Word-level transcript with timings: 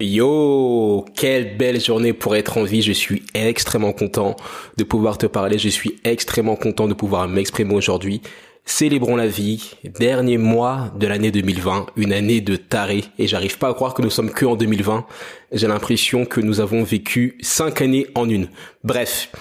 Yo, 0.00 1.04
quelle 1.16 1.56
belle 1.56 1.80
journée 1.80 2.12
pour 2.12 2.36
être 2.36 2.56
en 2.56 2.62
vie. 2.62 2.82
Je 2.82 2.92
suis 2.92 3.24
extrêmement 3.34 3.92
content 3.92 4.36
de 4.76 4.84
pouvoir 4.84 5.18
te 5.18 5.26
parler. 5.26 5.58
Je 5.58 5.68
suis 5.68 5.98
extrêmement 6.04 6.54
content 6.54 6.86
de 6.86 6.94
pouvoir 6.94 7.26
m'exprimer 7.26 7.74
aujourd'hui. 7.74 8.22
Célébrons 8.64 9.16
la 9.16 9.26
vie. 9.26 9.72
Dernier 9.98 10.38
mois 10.38 10.94
de 10.96 11.08
l'année 11.08 11.32
2020. 11.32 11.86
Une 11.96 12.12
année 12.12 12.40
de 12.40 12.54
taré. 12.54 13.06
Et 13.18 13.26
j'arrive 13.26 13.58
pas 13.58 13.70
à 13.70 13.74
croire 13.74 13.92
que 13.92 14.02
nous 14.02 14.10
sommes 14.10 14.30
que 14.30 14.46
en 14.46 14.54
2020. 14.54 15.04
J'ai 15.50 15.66
l'impression 15.66 16.26
que 16.26 16.40
nous 16.40 16.60
avons 16.60 16.84
vécu 16.84 17.36
cinq 17.40 17.82
années 17.82 18.06
en 18.14 18.28
une. 18.28 18.50
Bref. 18.84 19.32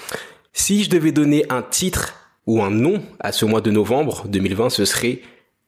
Si 0.53 0.83
je 0.83 0.89
devais 0.89 1.11
donner 1.11 1.45
un 1.51 1.61
titre 1.61 2.15
ou 2.47 2.63
un 2.63 2.71
nom 2.71 3.03
à 3.19 3.31
ce 3.31 3.45
mois 3.45 3.61
de 3.61 3.69
novembre 3.69 4.25
2020, 4.27 4.71
ce 4.71 4.85
serait 4.85 5.21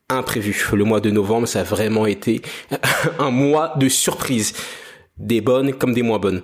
imprévu. 0.10 0.68
Le 0.74 0.84
mois 0.84 1.00
de 1.00 1.12
novembre, 1.12 1.48
ça 1.48 1.62
a 1.62 1.64
vraiment 1.64 2.06
été 2.06 2.42
un 3.20 3.32
mois 3.32 3.74
de 3.78 3.88
surprise. 3.88 4.54
Des 5.18 5.42
bonnes 5.42 5.74
comme 5.74 5.94
des 5.94 6.02
moins 6.02 6.20
bonnes. 6.20 6.44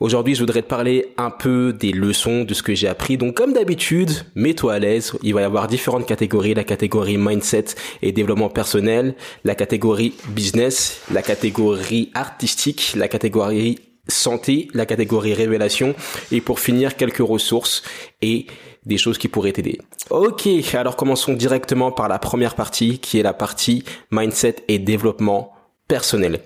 Aujourd'hui, 0.00 0.34
je 0.34 0.40
voudrais 0.40 0.62
te 0.62 0.66
parler 0.66 1.14
un 1.16 1.30
peu 1.30 1.72
des 1.72 1.92
leçons 1.92 2.42
de 2.42 2.52
ce 2.52 2.64
que 2.64 2.74
j'ai 2.74 2.88
appris. 2.88 3.16
Donc, 3.16 3.36
comme 3.36 3.52
d'habitude, 3.52 4.10
mets-toi 4.34 4.74
à 4.74 4.78
l'aise. 4.80 5.12
Il 5.22 5.34
va 5.34 5.42
y 5.42 5.44
avoir 5.44 5.68
différentes 5.68 6.04
catégories. 6.04 6.52
La 6.52 6.64
catégorie 6.64 7.16
mindset 7.16 7.66
et 8.02 8.10
développement 8.10 8.48
personnel, 8.48 9.14
la 9.44 9.54
catégorie 9.54 10.12
business, 10.30 11.00
la 11.12 11.22
catégorie 11.22 12.10
artistique, 12.12 12.94
la 12.96 13.06
catégorie 13.06 13.78
santé, 14.08 14.68
la 14.74 14.86
catégorie 14.86 15.34
révélation 15.34 15.94
et 16.30 16.40
pour 16.40 16.60
finir 16.60 16.96
quelques 16.96 17.18
ressources 17.18 17.82
et 18.22 18.46
des 18.84 18.98
choses 18.98 19.18
qui 19.18 19.28
pourraient 19.28 19.52
t'aider. 19.52 19.80
Ok, 20.10 20.46
alors 20.74 20.96
commençons 20.96 21.32
directement 21.32 21.90
par 21.90 22.08
la 22.08 22.18
première 22.18 22.54
partie 22.54 22.98
qui 22.98 23.18
est 23.18 23.22
la 23.22 23.32
partie 23.32 23.84
mindset 24.10 24.56
et 24.68 24.78
développement 24.78 25.52
personnel. 25.88 26.40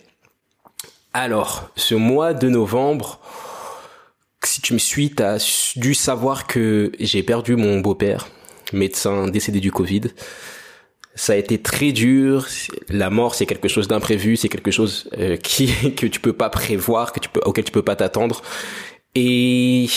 Alors, 1.13 1.71
ce 1.75 1.95
mois 1.95 2.35
de 2.35 2.49
novembre, 2.49 3.19
si 4.45 4.61
tu 4.61 4.73
me 4.75 4.79
suis, 4.79 5.11
tu 5.11 5.23
as 5.23 5.73
dû 5.77 5.95
savoir 5.95 6.47
que 6.47 6.93
j'ai 7.01 7.23
perdu 7.23 7.57
mon 7.57 7.81
beau-père, 7.81 8.29
médecin 8.73 9.27
décédé 9.27 9.59
du 9.61 9.73
Covid. 9.73 10.03
Ça 11.19 11.33
a 11.33 11.37
été 11.37 11.59
très 11.59 11.91
dur. 11.91 12.47
La 12.89 13.11
mort, 13.11 13.35
c'est 13.35 13.45
quelque 13.45 13.67
chose 13.67 13.89
d'imprévu, 13.89 14.37
c'est 14.37 14.49
quelque 14.49 14.71
chose 14.71 15.11
euh, 15.19 15.37
qui 15.43 15.67
que 15.97 16.07
tu 16.07 16.21
peux 16.21 16.33
pas 16.33 16.49
prévoir, 16.49 17.13
que 17.13 17.19
tu 17.19 17.29
peux 17.29 17.41
auquel 17.45 17.65
tu 17.65 17.73
peux 17.73 17.83
pas 17.83 17.97
t'attendre. 17.97 18.41
Et 19.17 19.89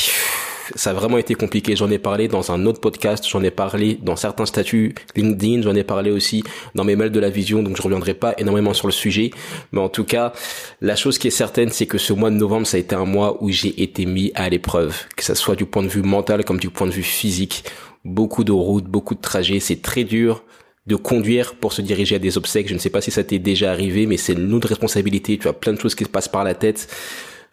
ça 0.73 0.89
a 0.89 0.93
vraiment 0.93 1.19
été 1.19 1.35
compliqué. 1.35 1.75
J'en 1.75 1.91
ai 1.91 1.99
parlé 1.99 2.27
dans 2.27 2.51
un 2.51 2.65
autre 2.65 2.81
podcast, 2.81 3.23
j'en 3.29 3.43
ai 3.43 3.51
parlé 3.51 3.99
dans 4.01 4.15
certains 4.15 4.47
statuts 4.47 4.95
LinkedIn, 5.15 5.61
j'en 5.61 5.75
ai 5.75 5.83
parlé 5.83 6.09
aussi 6.09 6.43
dans 6.73 6.83
mes 6.83 6.95
mails 6.95 7.11
de 7.11 7.19
la 7.19 7.29
vision, 7.29 7.61
donc 7.61 7.77
je 7.77 7.83
reviendrai 7.83 8.15
pas 8.15 8.33
énormément 8.39 8.73
sur 8.73 8.87
le 8.87 8.93
sujet. 8.93 9.29
Mais 9.73 9.79
en 9.79 9.89
tout 9.89 10.05
cas, 10.05 10.33
la 10.81 10.95
chose 10.95 11.19
qui 11.19 11.27
est 11.27 11.31
certaine, 11.31 11.69
c'est 11.69 11.85
que 11.85 11.99
ce 11.99 12.13
mois 12.13 12.31
de 12.31 12.35
novembre, 12.35 12.65
ça 12.65 12.77
a 12.77 12.79
été 12.79 12.95
un 12.95 13.05
mois 13.05 13.43
où 13.43 13.51
j'ai 13.51 13.83
été 13.83 14.07
mis 14.07 14.31
à 14.33 14.49
l'épreuve, 14.49 15.05
que 15.15 15.23
ça 15.23 15.35
soit 15.35 15.55
du 15.55 15.67
point 15.67 15.83
de 15.83 15.87
vue 15.87 16.01
mental 16.01 16.43
comme 16.45 16.59
du 16.59 16.71
point 16.71 16.87
de 16.87 16.93
vue 16.93 17.03
physique. 17.03 17.63
Beaucoup 18.05 18.43
de 18.43 18.51
routes, 18.51 18.85
beaucoup 18.85 19.13
de 19.13 19.21
trajets, 19.21 19.59
c'est 19.59 19.83
très 19.83 20.03
dur 20.03 20.43
de 20.91 20.97
conduire 20.97 21.55
pour 21.55 21.71
se 21.71 21.81
diriger 21.81 22.15
à 22.15 22.19
des 22.19 22.37
obsèques. 22.37 22.67
Je 22.67 22.73
ne 22.73 22.79
sais 22.79 22.89
pas 22.89 23.01
si 23.01 23.11
ça 23.11 23.23
t'est 23.23 23.39
déjà 23.39 23.71
arrivé, 23.71 24.05
mais 24.07 24.17
c'est 24.17 24.33
une 24.33 24.53
autre 24.53 24.67
responsabilité. 24.67 25.37
Tu 25.37 25.47
as 25.47 25.53
plein 25.53 25.71
de 25.73 25.79
choses 25.79 25.95
qui 25.95 26.03
se 26.03 26.09
passent 26.09 26.27
par 26.27 26.43
la 26.43 26.53
tête. 26.53 26.93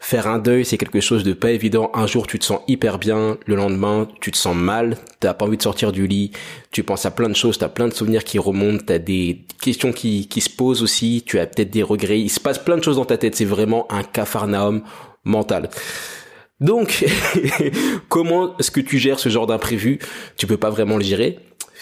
Faire 0.01 0.27
un 0.27 0.39
deuil, 0.39 0.65
c'est 0.65 0.77
quelque 0.77 0.99
chose 0.99 1.23
de 1.23 1.33
pas 1.33 1.51
évident. 1.51 1.89
Un 1.93 2.05
jour, 2.05 2.27
tu 2.27 2.37
te 2.37 2.45
sens 2.45 2.59
hyper 2.67 2.99
bien. 2.99 3.37
Le 3.45 3.55
lendemain, 3.55 4.07
tu 4.19 4.31
te 4.31 4.37
sens 4.37 4.55
mal. 4.55 4.97
T'as 5.21 5.33
pas 5.33 5.45
envie 5.45 5.57
de 5.57 5.61
sortir 5.61 5.91
du 5.93 6.05
lit. 6.05 6.31
Tu 6.71 6.83
penses 6.83 7.05
à 7.05 7.11
plein 7.11 7.29
de 7.29 7.35
choses. 7.35 7.57
T'as 7.57 7.69
plein 7.69 7.87
de 7.87 7.93
souvenirs 7.93 8.25
qui 8.25 8.39
remontent. 8.39 8.83
T'as 8.85 8.99
des 8.99 9.45
questions 9.61 9.93
qui, 9.93 10.27
qui 10.27 10.41
se 10.41 10.49
posent 10.49 10.83
aussi. 10.83 11.23
Tu 11.25 11.39
as 11.39 11.47
peut-être 11.47 11.71
des 11.71 11.83
regrets. 11.83 12.19
Il 12.19 12.29
se 12.29 12.41
passe 12.41 12.59
plein 12.59 12.77
de 12.77 12.83
choses 12.83 12.97
dans 12.97 13.05
ta 13.05 13.17
tête. 13.17 13.35
C'est 13.35 13.45
vraiment 13.45 13.89
un 13.89 14.03
cafarnaum 14.03 14.83
mental. 15.23 15.69
Donc, 16.59 17.05
comment 18.09 18.57
est-ce 18.57 18.71
que 18.71 18.81
tu 18.81 18.99
gères 18.99 19.19
ce 19.19 19.29
genre 19.29 19.47
d'imprévu? 19.47 19.99
Tu 20.35 20.45
peux 20.45 20.57
pas 20.57 20.69
vraiment 20.69 20.97
le 20.97 21.03
gérer. 21.03 21.39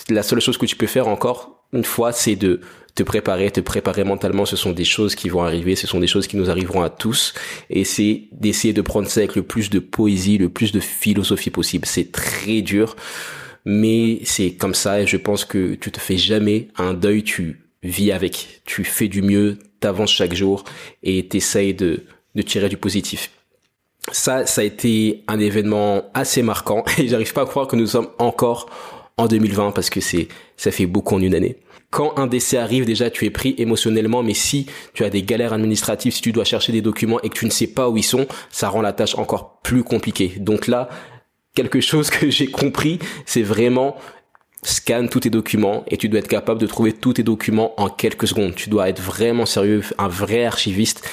La 0.09 0.23
seule 0.23 0.39
chose 0.39 0.57
que 0.57 0.65
tu 0.65 0.75
peux 0.75 0.87
faire 0.87 1.07
encore 1.07 1.57
une 1.73 1.83
fois, 1.83 2.11
c'est 2.11 2.35
de 2.35 2.61
te 2.95 3.03
préparer, 3.03 3.51
te 3.51 3.59
préparer 3.59 4.03
mentalement. 4.03 4.45
Ce 4.45 4.55
sont 4.55 4.71
des 4.71 4.85
choses 4.85 5.15
qui 5.15 5.29
vont 5.29 5.43
arriver, 5.43 5.75
ce 5.75 5.85
sont 5.85 5.99
des 5.99 6.07
choses 6.07 6.27
qui 6.27 6.37
nous 6.37 6.49
arriveront 6.49 6.81
à 6.81 6.89
tous. 6.89 7.33
Et 7.69 7.83
c'est 7.83 8.23
d'essayer 8.31 8.73
de 8.73 8.81
prendre 8.81 9.07
ça 9.07 9.19
avec 9.19 9.35
le 9.35 9.43
plus 9.43 9.69
de 9.69 9.79
poésie, 9.79 10.37
le 10.37 10.49
plus 10.49 10.71
de 10.71 10.79
philosophie 10.79 11.49
possible. 11.49 11.85
C'est 11.85 12.11
très 12.11 12.61
dur, 12.61 12.95
mais 13.65 14.19
c'est 14.23 14.53
comme 14.53 14.73
ça. 14.73 15.01
Et 15.01 15.07
je 15.07 15.17
pense 15.17 15.45
que 15.45 15.75
tu 15.75 15.91
te 15.91 15.99
fais 15.99 16.17
jamais 16.17 16.69
un 16.77 16.93
deuil, 16.93 17.23
tu 17.23 17.61
vis 17.83 18.11
avec. 18.11 18.61
Tu 18.65 18.83
fais 18.83 19.09
du 19.09 19.21
mieux, 19.21 19.57
t'avances 19.79 20.11
chaque 20.11 20.33
jour 20.33 20.63
et 21.03 21.27
t'essayes 21.27 21.73
de, 21.73 22.03
de 22.35 22.41
tirer 22.41 22.69
du 22.69 22.77
positif. 22.77 23.29
Ça, 24.13 24.45
ça 24.45 24.61
a 24.61 24.63
été 24.63 25.25
un 25.27 25.37
événement 25.37 26.05
assez 26.13 26.41
marquant 26.41 26.85
et 26.97 27.09
j'arrive 27.09 27.33
pas 27.33 27.41
à 27.41 27.45
croire 27.45 27.67
que 27.67 27.75
nous 27.75 27.87
sommes 27.87 28.07
encore 28.19 28.69
en 29.17 29.27
2020 29.27 29.71
parce 29.71 29.89
que 29.89 29.99
c'est, 29.99 30.27
ça 30.55 30.71
fait 30.71 30.85
beaucoup 30.85 31.15
en 31.15 31.21
une 31.21 31.35
année 31.35 31.57
quand 31.89 32.17
un 32.17 32.27
décès 32.27 32.57
arrive, 32.57 32.85
déjà 32.85 33.09
tu 33.09 33.25
es 33.25 33.29
pris 33.29 33.55
émotionnellement, 33.57 34.23
mais 34.23 34.33
si 34.33 34.67
tu 34.93 35.03
as 35.03 35.09
des 35.09 35.23
galères 35.23 35.53
administratives, 35.53 36.13
si 36.13 36.21
tu 36.21 36.31
dois 36.31 36.43
chercher 36.43 36.71
des 36.71 36.81
documents 36.81 37.21
et 37.21 37.29
que 37.29 37.37
tu 37.37 37.45
ne 37.45 37.49
sais 37.49 37.67
pas 37.67 37.89
où 37.89 37.97
ils 37.97 38.03
sont, 38.03 38.27
ça 38.49 38.69
rend 38.69 38.81
la 38.81 38.93
tâche 38.93 39.15
encore 39.15 39.61
plus 39.61 39.83
compliquée. 39.83 40.33
Donc 40.37 40.67
là, 40.67 40.89
quelque 41.55 41.79
chose 41.79 42.09
que 42.09 42.29
j'ai 42.29 42.47
compris, 42.47 42.99
c'est 43.25 43.41
vraiment 43.41 43.95
scanne 44.63 45.07
tous 45.07 45.21
tes 45.21 45.29
documents 45.29 45.85
et 45.87 45.97
tu 45.97 46.09
dois 46.09 46.19
être 46.19 46.27
capable 46.27 46.59
de 46.59 46.67
trouver 46.67 46.91
tous 46.91 47.13
tes 47.13 47.23
documents 47.23 47.79
en 47.79 47.89
quelques 47.89 48.27
secondes. 48.27 48.55
Tu 48.55 48.69
dois 48.69 48.89
être 48.89 49.01
vraiment 49.01 49.45
sérieux, 49.45 49.81
un 49.97 50.09
vrai 50.09 50.45
archiviste 50.45 51.07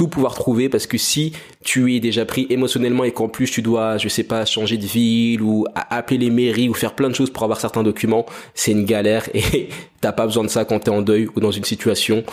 tout 0.00 0.08
pouvoir 0.08 0.34
trouver 0.34 0.70
parce 0.70 0.86
que 0.86 0.96
si 0.96 1.34
tu 1.62 1.94
es 1.94 2.00
déjà 2.00 2.24
pris 2.24 2.46
émotionnellement 2.48 3.04
et 3.04 3.12
qu'en 3.12 3.28
plus 3.28 3.50
tu 3.50 3.60
dois, 3.60 3.98
je 3.98 4.08
sais 4.08 4.22
pas, 4.22 4.46
changer 4.46 4.78
de 4.78 4.86
ville 4.86 5.42
ou 5.42 5.66
appeler 5.74 6.16
les 6.16 6.30
mairies 6.30 6.70
ou 6.70 6.72
faire 6.72 6.94
plein 6.94 7.10
de 7.10 7.14
choses 7.14 7.28
pour 7.28 7.42
avoir 7.42 7.60
certains 7.60 7.82
documents, 7.82 8.24
c'est 8.54 8.72
une 8.72 8.86
galère 8.86 9.28
et 9.34 9.68
t'as 10.00 10.12
pas 10.12 10.24
besoin 10.24 10.42
de 10.42 10.48
ça 10.48 10.64
quand 10.64 10.78
t'es 10.78 10.90
en 10.90 11.02
deuil 11.02 11.28
ou 11.36 11.40
dans 11.40 11.50
une 11.50 11.64
situation 11.64 12.24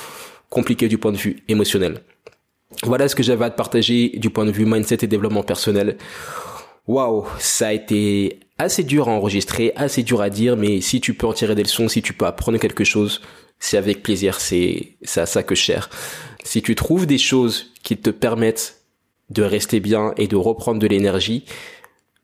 compliquée 0.49 0.87
du 0.87 0.97
point 0.97 1.11
de 1.11 1.17
vue 1.17 1.43
émotionnel. 1.49 1.99
Voilà 2.83 3.09
ce 3.09 3.15
que 3.15 3.23
j'avais 3.23 3.43
à 3.43 3.49
te 3.49 3.57
partager 3.57 4.13
du 4.15 4.29
point 4.29 4.45
de 4.45 4.51
vue 4.51 4.65
mindset 4.65 4.99
et 5.01 5.07
développement 5.07 5.43
personnel. 5.43 5.97
Waouh, 6.87 7.25
ça 7.37 7.67
a 7.67 7.73
été 7.73 8.39
assez 8.57 8.85
dur 8.85 9.09
à 9.09 9.11
enregistrer, 9.11 9.73
assez 9.75 10.03
dur 10.03 10.21
à 10.21 10.29
dire, 10.29 10.55
mais 10.55 10.79
si 10.79 11.01
tu 11.01 11.13
peux 11.13 11.27
en 11.27 11.33
tirer 11.33 11.53
des 11.53 11.63
leçons, 11.63 11.89
si 11.89 12.01
tu 12.01 12.13
peux 12.13 12.25
apprendre 12.25 12.59
quelque 12.59 12.85
chose, 12.85 13.19
c'est 13.59 13.77
avec 13.77 14.03
plaisir, 14.03 14.39
c'est 14.39 14.97
à 15.15 15.25
ça 15.25 15.43
que 15.43 15.55
je 15.55 15.61
cherche. 15.61 15.89
Si 16.43 16.61
tu 16.61 16.75
trouves 16.75 17.05
des 17.05 17.17
choses 17.17 17.71
qui 17.83 17.97
te 17.97 18.09
permettent 18.09 18.81
de 19.29 19.43
rester 19.43 19.79
bien 19.79 20.13
et 20.17 20.27
de 20.27 20.35
reprendre 20.35 20.79
de 20.79 20.87
l'énergie, 20.87 21.43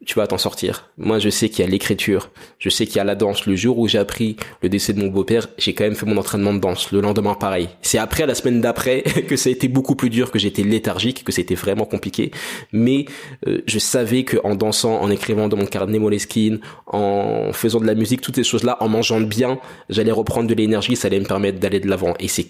tu 0.06 0.16
vas 0.16 0.28
t'en 0.28 0.38
sortir. 0.38 0.90
Moi, 0.98 1.20
je 1.20 1.30
sais 1.30 1.50
qu'il 1.50 1.64
y 1.66 1.68
a 1.68 1.72
l'écriture, 1.72 2.30
je 2.60 2.70
sais 2.70 2.86
qu'il 2.86 2.98
y 2.98 3.00
a 3.00 3.04
la 3.04 3.16
danse. 3.16 3.46
Le 3.46 3.56
jour 3.56 3.80
où 3.80 3.88
j'ai 3.88 3.98
appris 3.98 4.36
le 4.62 4.70
décès 4.70 4.94
de 4.94 5.00
mon 5.00 5.08
beau-père, 5.08 5.48
j'ai 5.58 5.74
quand 5.74 5.84
même 5.84 5.96
fait 5.96 6.06
mon 6.06 6.18
entraînement 6.18 6.54
de 6.54 6.60
danse. 6.60 6.92
Le 6.92 7.02
lendemain, 7.02 7.34
pareil. 7.34 7.70
C'est 7.82 7.98
après, 7.98 8.26
la 8.26 8.36
semaine 8.36 8.62
d'après, 8.62 9.02
que 9.28 9.36
ça 9.36 9.50
a 9.50 9.52
été 9.52 9.68
beaucoup 9.68 9.96
plus 9.96 10.10
dur, 10.10 10.32
que 10.32 10.40
j'étais 10.40 10.64
léthargique, 10.64 11.24
que 11.24 11.32
c'était 11.32 11.56
vraiment 11.56 11.86
compliqué. 11.86 12.32
Mais 12.72 13.06
euh, 13.48 13.62
je 13.66 13.80
savais 13.80 14.24
que 14.24 14.38
en 14.44 14.56
dansant, 14.56 15.02
en 15.02 15.10
écrivant 15.10 15.48
dans 15.48 15.58
mon 15.58 15.66
carnet 15.66 16.00
Moleskine, 16.00 16.60
en 16.88 17.52
faisant 17.54 17.80
de 17.80 17.88
la 17.88 17.96
musique, 17.96 18.22
toutes 18.22 18.36
ces 18.36 18.44
choses-là, 18.44 18.78
en 18.82 18.90
mangeant 18.90 19.22
bien, 19.22 19.60
j'allais 19.90 20.12
reprendre 20.12 20.48
de 20.48 20.54
l'énergie, 20.54 20.96
ça 20.96 21.08
allait 21.08 21.20
me 21.20 21.26
permettre 21.26 21.60
d'aller 21.60 21.80
de 21.80 21.90
l'avant. 21.90 22.14
Et 22.20 22.28
c'est 22.28 22.48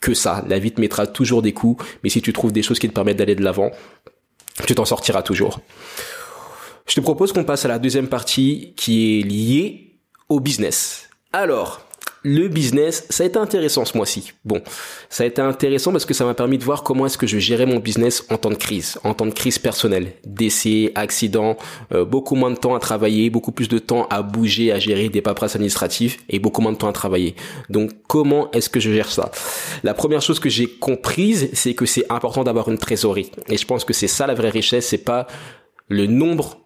que 0.00 0.14
ça. 0.14 0.44
La 0.48 0.58
vie 0.58 0.70
te 0.70 0.80
mettra 0.80 1.06
toujours 1.06 1.42
des 1.42 1.52
coups, 1.52 1.84
mais 2.02 2.10
si 2.10 2.20
tu 2.20 2.32
trouves 2.32 2.52
des 2.52 2.62
choses 2.62 2.78
qui 2.78 2.88
te 2.88 2.94
permettent 2.94 3.16
d'aller 3.16 3.34
de 3.34 3.42
l'avant, 3.42 3.70
tu 4.66 4.74
t'en 4.74 4.84
sortiras 4.84 5.22
toujours. 5.22 5.60
Je 6.86 6.94
te 6.94 7.00
propose 7.00 7.32
qu'on 7.32 7.44
passe 7.44 7.64
à 7.64 7.68
la 7.68 7.78
deuxième 7.78 8.08
partie 8.08 8.74
qui 8.76 9.18
est 9.18 9.22
liée 9.22 10.00
au 10.28 10.40
business. 10.40 11.08
Alors, 11.32 11.80
le 12.22 12.48
business, 12.48 13.06
ça 13.10 13.22
a 13.22 13.26
été 13.26 13.38
intéressant 13.38 13.84
ce 13.84 13.96
mois-ci. 13.96 14.32
Bon, 14.44 14.62
ça 15.10 15.24
a 15.24 15.26
été 15.26 15.42
intéressant 15.42 15.92
parce 15.92 16.06
que 16.06 16.14
ça 16.14 16.24
m'a 16.24 16.34
permis 16.34 16.56
de 16.56 16.64
voir 16.64 16.82
comment 16.82 17.04
est-ce 17.04 17.18
que 17.18 17.26
je 17.26 17.38
gérais 17.38 17.66
mon 17.66 17.78
business 17.78 18.24
en 18.30 18.38
temps 18.38 18.50
de 18.50 18.54
crise, 18.54 18.98
en 19.04 19.12
temps 19.12 19.26
de 19.26 19.32
crise 19.32 19.58
personnelle, 19.58 20.12
décès, 20.24 20.92
accident, 20.94 21.56
euh, 21.92 22.04
beaucoup 22.04 22.34
moins 22.34 22.50
de 22.50 22.56
temps 22.56 22.74
à 22.74 22.78
travailler, 22.78 23.28
beaucoup 23.28 23.52
plus 23.52 23.68
de 23.68 23.78
temps 23.78 24.06
à 24.08 24.22
bouger, 24.22 24.72
à 24.72 24.78
gérer 24.78 25.10
des 25.10 25.20
paperasses 25.20 25.54
administratives 25.54 26.16
et 26.30 26.38
beaucoup 26.38 26.62
moins 26.62 26.72
de 26.72 26.78
temps 26.78 26.88
à 26.88 26.92
travailler. 26.92 27.34
Donc, 27.68 27.90
comment 28.08 28.50
est-ce 28.52 28.70
que 28.70 28.80
je 28.80 28.90
gère 28.90 29.10
ça? 29.10 29.30
La 29.82 29.92
première 29.92 30.22
chose 30.22 30.38
que 30.38 30.48
j'ai 30.48 30.66
comprise, 30.66 31.50
c'est 31.52 31.74
que 31.74 31.86
c'est 31.86 32.10
important 32.10 32.44
d'avoir 32.44 32.70
une 32.70 32.78
trésorerie. 32.78 33.30
Et 33.48 33.58
je 33.58 33.66
pense 33.66 33.84
que 33.84 33.92
c'est 33.92 34.08
ça 34.08 34.26
la 34.26 34.34
vraie 34.34 34.50
richesse, 34.50 34.86
c'est 34.88 34.98
pas 34.98 35.26
le 35.88 36.06
nombre 36.06 36.63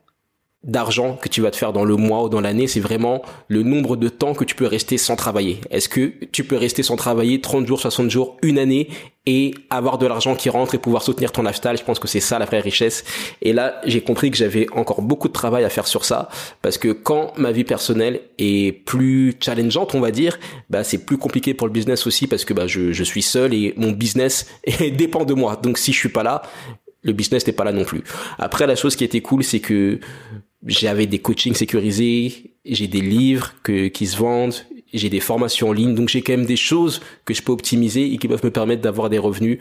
d'argent 0.64 1.16
que 1.16 1.28
tu 1.28 1.40
vas 1.40 1.52
te 1.52 1.56
faire 1.56 1.72
dans 1.72 1.84
le 1.84 1.96
mois 1.96 2.25
ou 2.25 2.28
dans 2.28 2.40
l'année, 2.40 2.66
c'est 2.66 2.81
vraiment 2.81 3.22
le 3.46 3.62
nombre 3.62 3.96
de 3.96 4.08
temps 4.08 4.34
que 4.34 4.44
tu 4.44 4.56
peux 4.56 4.66
rester 4.66 4.99
sans 4.99 5.14
travailler. 5.14 5.60
Est-ce 5.70 5.88
que 5.88 6.12
tu 6.32 6.43
peux 6.43 6.56
rester 6.56 6.82
sans 6.82 6.96
travailler 6.96 7.40
30 7.40 7.66
jours, 7.66 7.81
60 7.81 8.10
jours, 8.10 8.37
une 8.43 8.58
année 8.58 8.88
et 9.25 9.55
avoir 9.70 9.99
de 9.99 10.06
l'argent 10.06 10.34
qui 10.34 10.49
rentre 10.49 10.75
et 10.75 10.78
pouvoir 10.78 11.05
soutenir 11.05 11.31
ton 11.31 11.43
lifestyle? 11.43 11.76
Je 11.78 11.84
pense 11.84 12.00
que 12.00 12.08
c'est 12.08 12.20
ça 12.20 12.40
la 12.40 12.44
vraie 12.44 12.58
richesse. 12.58 13.05
Et 13.40 13.52
là, 13.52 13.81
j'ai 13.84 14.00
compris 14.00 14.32
que 14.32 14.37
j'avais 14.37 14.66
encore 14.72 15.00
beaucoup 15.00 15.28
de 15.28 15.32
travail 15.32 15.62
à 15.62 15.70
faire 15.70 15.87
sur 15.87 16.05
ça 16.05 16.28
parce 16.60 16.76
que 16.76 16.88
quand 16.88 17.38
ma 17.38 17.52
vie 17.52 17.64
personnelle 17.64 18.20
est 18.38 18.72
plus 18.84 19.37
challengeante, 19.38 19.94
on 19.94 20.00
va 20.00 20.10
dire, 20.10 20.40
bah 20.70 20.82
c'est 20.82 20.99
plus 20.99 21.19
compliqué 21.19 21.55
pour 21.55 21.69
le 21.69 21.72
business 21.72 22.05
aussi 22.05 22.26
parce 22.26 22.44
que 22.44 22.52
bah 22.52 22.66
je, 22.66 22.93
je 22.93 23.05
suis 23.05 23.22
seul 23.22 23.55
et 23.55 23.75
mon 23.76 23.93
business 23.93 24.49
dépend 24.93 25.25
de 25.25 25.34
moi. 25.34 25.55
Donc 25.55 25.78
si 25.78 25.93
je 25.93 25.99
suis 25.99 26.08
pas 26.08 26.25
là, 26.25 26.43
le 27.02 27.12
business 27.12 27.46
n'est 27.46 27.52
pas 27.52 27.64
là 27.64 27.72
non 27.72 27.84
plus. 27.84 28.02
Après, 28.38 28.66
la 28.66 28.75
chose 28.75 28.96
qui 28.96 29.05
était 29.05 29.20
cool, 29.20 29.44
c'est 29.44 29.60
que 29.60 30.00
j'avais 30.66 31.06
des 31.06 31.19
coachings 31.19 31.55
sécurisés, 31.55 32.55
j'ai 32.64 32.88
des 32.88 33.00
livres 33.00 33.55
que, 33.62 33.88
qui 33.88 34.06
se 34.06 34.16
vendent, 34.16 34.55
j'ai 34.93 35.08
des 35.08 35.20
formations 35.20 35.69
en 35.69 35.72
ligne, 35.72 35.94
donc 35.94 36.08
j'ai 36.08 36.22
quand 36.22 36.32
même 36.32 36.46
des 36.46 36.56
choses 36.56 37.00
que 37.25 37.34
je 37.34 37.43
peux 37.43 37.52
optimiser 37.52 38.12
et 38.12 38.19
qui 38.19 38.28
peuvent 38.28 38.44
me 38.44 38.50
permettre 38.50 38.82
d'avoir 38.82 39.10
des 39.10 39.19
revenus 39.19 39.58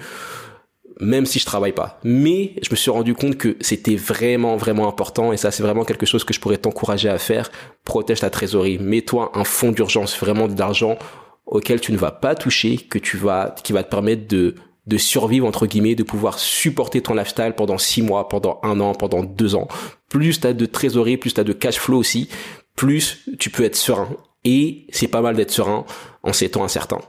même 1.00 1.26
si 1.26 1.40
je 1.40 1.46
travaille 1.46 1.74
pas. 1.74 2.00
Mais 2.04 2.54
je 2.62 2.70
me 2.72 2.76
suis 2.76 2.92
rendu 2.92 3.14
compte 3.14 3.38
que 3.38 3.56
c'était 3.62 3.96
vraiment 3.96 4.58
vraiment 4.58 4.88
important 4.88 5.32
et 5.32 5.38
ça 5.38 5.52
c'est 5.52 5.64
vraiment 5.64 5.86
quelque 5.86 6.06
chose 6.06 6.24
que 6.24 6.34
je 6.34 6.40
pourrais 6.40 6.58
t'encourager 6.58 7.10
à 7.10 7.18
faire. 7.18 7.52
Protège 7.84 8.22
ta 8.22 8.30
trésorerie, 8.30 8.80
mets-toi 8.80 9.32
un 9.36 9.44
fonds 9.44 9.72
d'urgence, 9.72 10.18
vraiment 10.18 10.48
d'argent 10.48 10.98
auquel 11.46 11.80
tu 11.80 11.92
ne 11.92 11.98
vas 11.98 12.12
pas 12.12 12.36
toucher, 12.36 12.78
que 12.78 13.00
tu 13.00 13.18
vas 13.18 13.56
qui 13.64 13.74
va 13.74 13.84
te 13.84 13.90
permettre 13.90 14.28
de 14.28 14.56
de 14.88 14.98
survivre 14.98 15.46
entre 15.46 15.68
guillemets, 15.68 15.96
de 15.96 16.04
pouvoir 16.04 16.40
supporter 16.40 17.02
ton 17.02 17.14
lifestyle 17.14 17.54
pendant 17.56 17.78
six 17.78 18.02
mois, 18.02 18.30
pendant 18.30 18.60
un 18.64 18.80
an, 18.80 18.94
pendant 18.94 19.24
deux 19.24 19.54
ans. 19.54 19.68
Plus 20.10 20.40
t'as 20.40 20.54
de 20.54 20.66
trésorerie, 20.66 21.18
plus 21.18 21.34
t'as 21.34 21.44
de 21.44 21.54
cash 21.54 21.78
flow 21.78 21.98
aussi, 21.98 22.30
plus 22.76 23.26
tu 23.40 23.50
peux 23.50 23.64
être 23.64 23.76
serein. 23.76 24.10
Et 24.44 24.86
c'est 24.92 25.08
pas 25.08 25.22
mal 25.22 25.36
d'être 25.36 25.52
serein 25.52 25.86
en 26.24 26.34
ces 26.34 26.50
temps 26.50 26.64
incertains. 26.64 27.02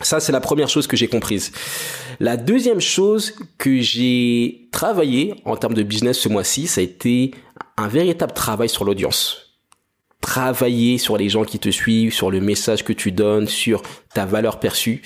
Ça, 0.00 0.20
c'est 0.20 0.32
la 0.32 0.40
première 0.40 0.68
chose 0.68 0.86
que 0.86 0.96
j'ai 0.96 1.08
comprise. 1.08 1.52
La 2.20 2.36
deuxième 2.36 2.80
chose 2.80 3.34
que 3.56 3.80
j'ai 3.80 4.68
travaillé 4.72 5.34
en 5.44 5.56
termes 5.56 5.74
de 5.74 5.82
business 5.82 6.18
ce 6.18 6.28
mois-ci, 6.28 6.66
ça 6.66 6.80
a 6.80 6.84
été 6.84 7.32
un 7.76 7.88
véritable 7.88 8.32
travail 8.32 8.68
sur 8.68 8.84
l'audience. 8.84 9.58
Travailler 10.20 10.98
sur 10.98 11.16
les 11.16 11.28
gens 11.28 11.44
qui 11.44 11.58
te 11.58 11.70
suivent, 11.70 12.12
sur 12.12 12.30
le 12.30 12.40
message 12.40 12.84
que 12.84 12.92
tu 12.92 13.12
donnes, 13.12 13.46
sur 13.46 13.82
ta 14.12 14.26
valeur 14.26 14.58
perçue 14.58 15.02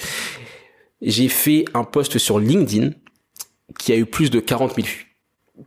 j'ai 1.03 1.29
fait 1.29 1.65
un 1.75 1.85
post 1.85 2.19
sur 2.19 2.39
LinkedIn 2.39 2.91
qui 3.79 3.93
a 3.93 3.97
eu 3.97 4.07
plus 4.07 4.31
de 4.31 4.41
40 4.41 4.75
000 4.75 4.87
vues. 4.87 5.10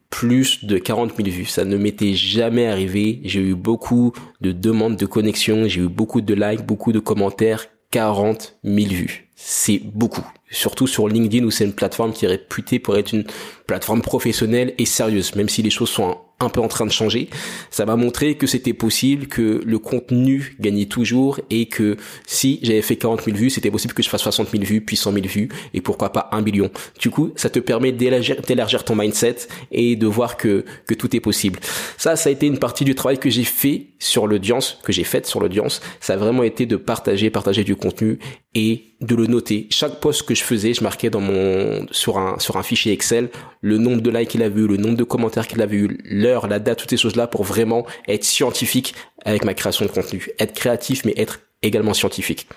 Plus 0.09 0.65
de 0.65 0.77
40 0.77 1.15
000 1.15 1.29
vues. 1.29 1.45
Ça 1.45 1.65
ne 1.65 1.77
m'était 1.77 2.13
jamais 2.13 2.67
arrivé. 2.67 3.21
J'ai 3.23 3.41
eu 3.41 3.55
beaucoup 3.55 4.13
de 4.41 4.51
demandes 4.51 4.97
de 4.97 5.05
connexion. 5.05 5.67
J'ai 5.67 5.81
eu 5.81 5.89
beaucoup 5.89 6.21
de 6.21 6.33
likes, 6.33 6.65
beaucoup 6.65 6.91
de 6.91 6.99
commentaires. 6.99 7.67
40 7.91 8.57
000 8.63 8.87
vues. 8.87 9.29
C'est 9.45 9.81
beaucoup. 9.83 10.25
Surtout 10.49 10.87
sur 10.87 11.09
LinkedIn 11.09 11.43
où 11.43 11.51
c'est 11.51 11.65
une 11.65 11.73
plateforme 11.73 12.13
qui 12.13 12.23
est 12.23 12.29
réputée 12.29 12.79
pour 12.79 12.95
être 12.95 13.13
une 13.13 13.25
plateforme 13.67 14.01
professionnelle 14.01 14.73
et 14.77 14.85
sérieuse. 14.85 15.35
Même 15.35 15.49
si 15.49 15.61
les 15.61 15.69
choses 15.69 15.89
sont 15.89 16.17
un 16.39 16.49
peu 16.49 16.61
en 16.61 16.67
train 16.67 16.85
de 16.85 16.91
changer. 16.91 17.29
Ça 17.69 17.85
m'a 17.85 17.95
montré 17.95 18.35
que 18.35 18.47
c'était 18.47 18.73
possible, 18.73 19.27
que 19.27 19.61
le 19.65 19.79
contenu 19.79 20.55
gagnait 20.59 20.85
toujours 20.85 21.39
et 21.49 21.67
que 21.67 21.97
si 22.25 22.59
j'avais 22.63 22.81
fait 22.81 22.95
40 22.95 23.23
000 23.23 23.37
vues, 23.37 23.49
c'était 23.49 23.71
possible 23.71 23.93
que 23.93 24.03
je 24.03 24.09
fasse 24.09 24.21
60 24.21 24.49
000 24.51 24.63
vues, 24.63 24.81
puis 24.81 24.95
100 24.95 25.13
000 25.13 25.25
vues 25.27 25.49
et 25.73 25.81
pourquoi 25.81 26.11
pas 26.11 26.29
un 26.31 26.41
million. 26.41 26.69
Du 26.99 27.09
coup, 27.09 27.31
ça 27.35 27.49
te 27.49 27.59
permet 27.59 27.91
d'élargir 27.91 28.83
ton 28.83 28.95
mindset 28.95 29.35
et 29.71 29.95
de 29.95 30.07
voir 30.07 30.37
que, 30.37 30.65
que 30.87 30.93
tout 30.93 31.15
est 31.15 31.21
possible. 31.21 31.59
Ça, 31.97 32.15
ça 32.15 32.29
a 32.29 32.31
été 32.31 32.47
une 32.47 32.59
partie 32.59 32.85
du 32.85 32.95
travail 32.95 33.19
que 33.19 33.29
j'ai 33.29 33.43
fait 33.43 33.87
sur 33.99 34.27
l'audience, 34.27 34.79
que 34.83 34.91
j'ai 34.91 35.03
faite 35.03 35.25
sur 35.25 35.39
l'audience. 35.39 35.81
Ça 35.99 36.13
a 36.13 36.17
vraiment 36.17 36.43
été 36.43 36.65
de 36.65 36.75
partager, 36.75 37.29
partager 37.29 37.63
du 37.63 37.75
contenu 37.75 38.19
et 38.55 38.85
de 39.01 39.15
le 39.15 39.27
noter. 39.27 39.67
Chaque 39.71 39.99
post 39.99 40.23
que 40.23 40.35
je 40.35 40.43
faisais, 40.43 40.73
je 40.73 40.83
marquais 40.83 41.09
dans 41.09 41.21
mon, 41.21 41.87
sur 41.91 42.17
un, 42.17 42.37
sur 42.39 42.57
un 42.57 42.63
fichier 42.63 42.93
Excel 42.93 43.29
le 43.61 43.77
nombre 43.77 44.01
de 44.01 44.09
likes 44.09 44.29
qu'il 44.29 44.43
avait 44.43 44.61
eu, 44.61 44.67
le 44.67 44.77
nombre 44.77 44.95
de 44.95 45.03
commentaires 45.03 45.47
qu'il 45.47 45.61
avait 45.61 45.77
eu, 45.77 45.97
l'heure, 46.05 46.47
la 46.47 46.59
date, 46.59 46.79
toutes 46.79 46.89
ces 46.89 46.97
choses-là 46.97 47.27
pour 47.27 47.43
vraiment 47.43 47.85
être 48.07 48.23
scientifique 48.23 48.93
avec 49.25 49.43
ma 49.43 49.53
création 49.53 49.85
de 49.85 49.91
contenu. 49.91 50.29
Être 50.39 50.53
créatif, 50.53 51.03
mais 51.05 51.13
être 51.17 51.39
également 51.61 51.93
scientifique. 51.93 52.47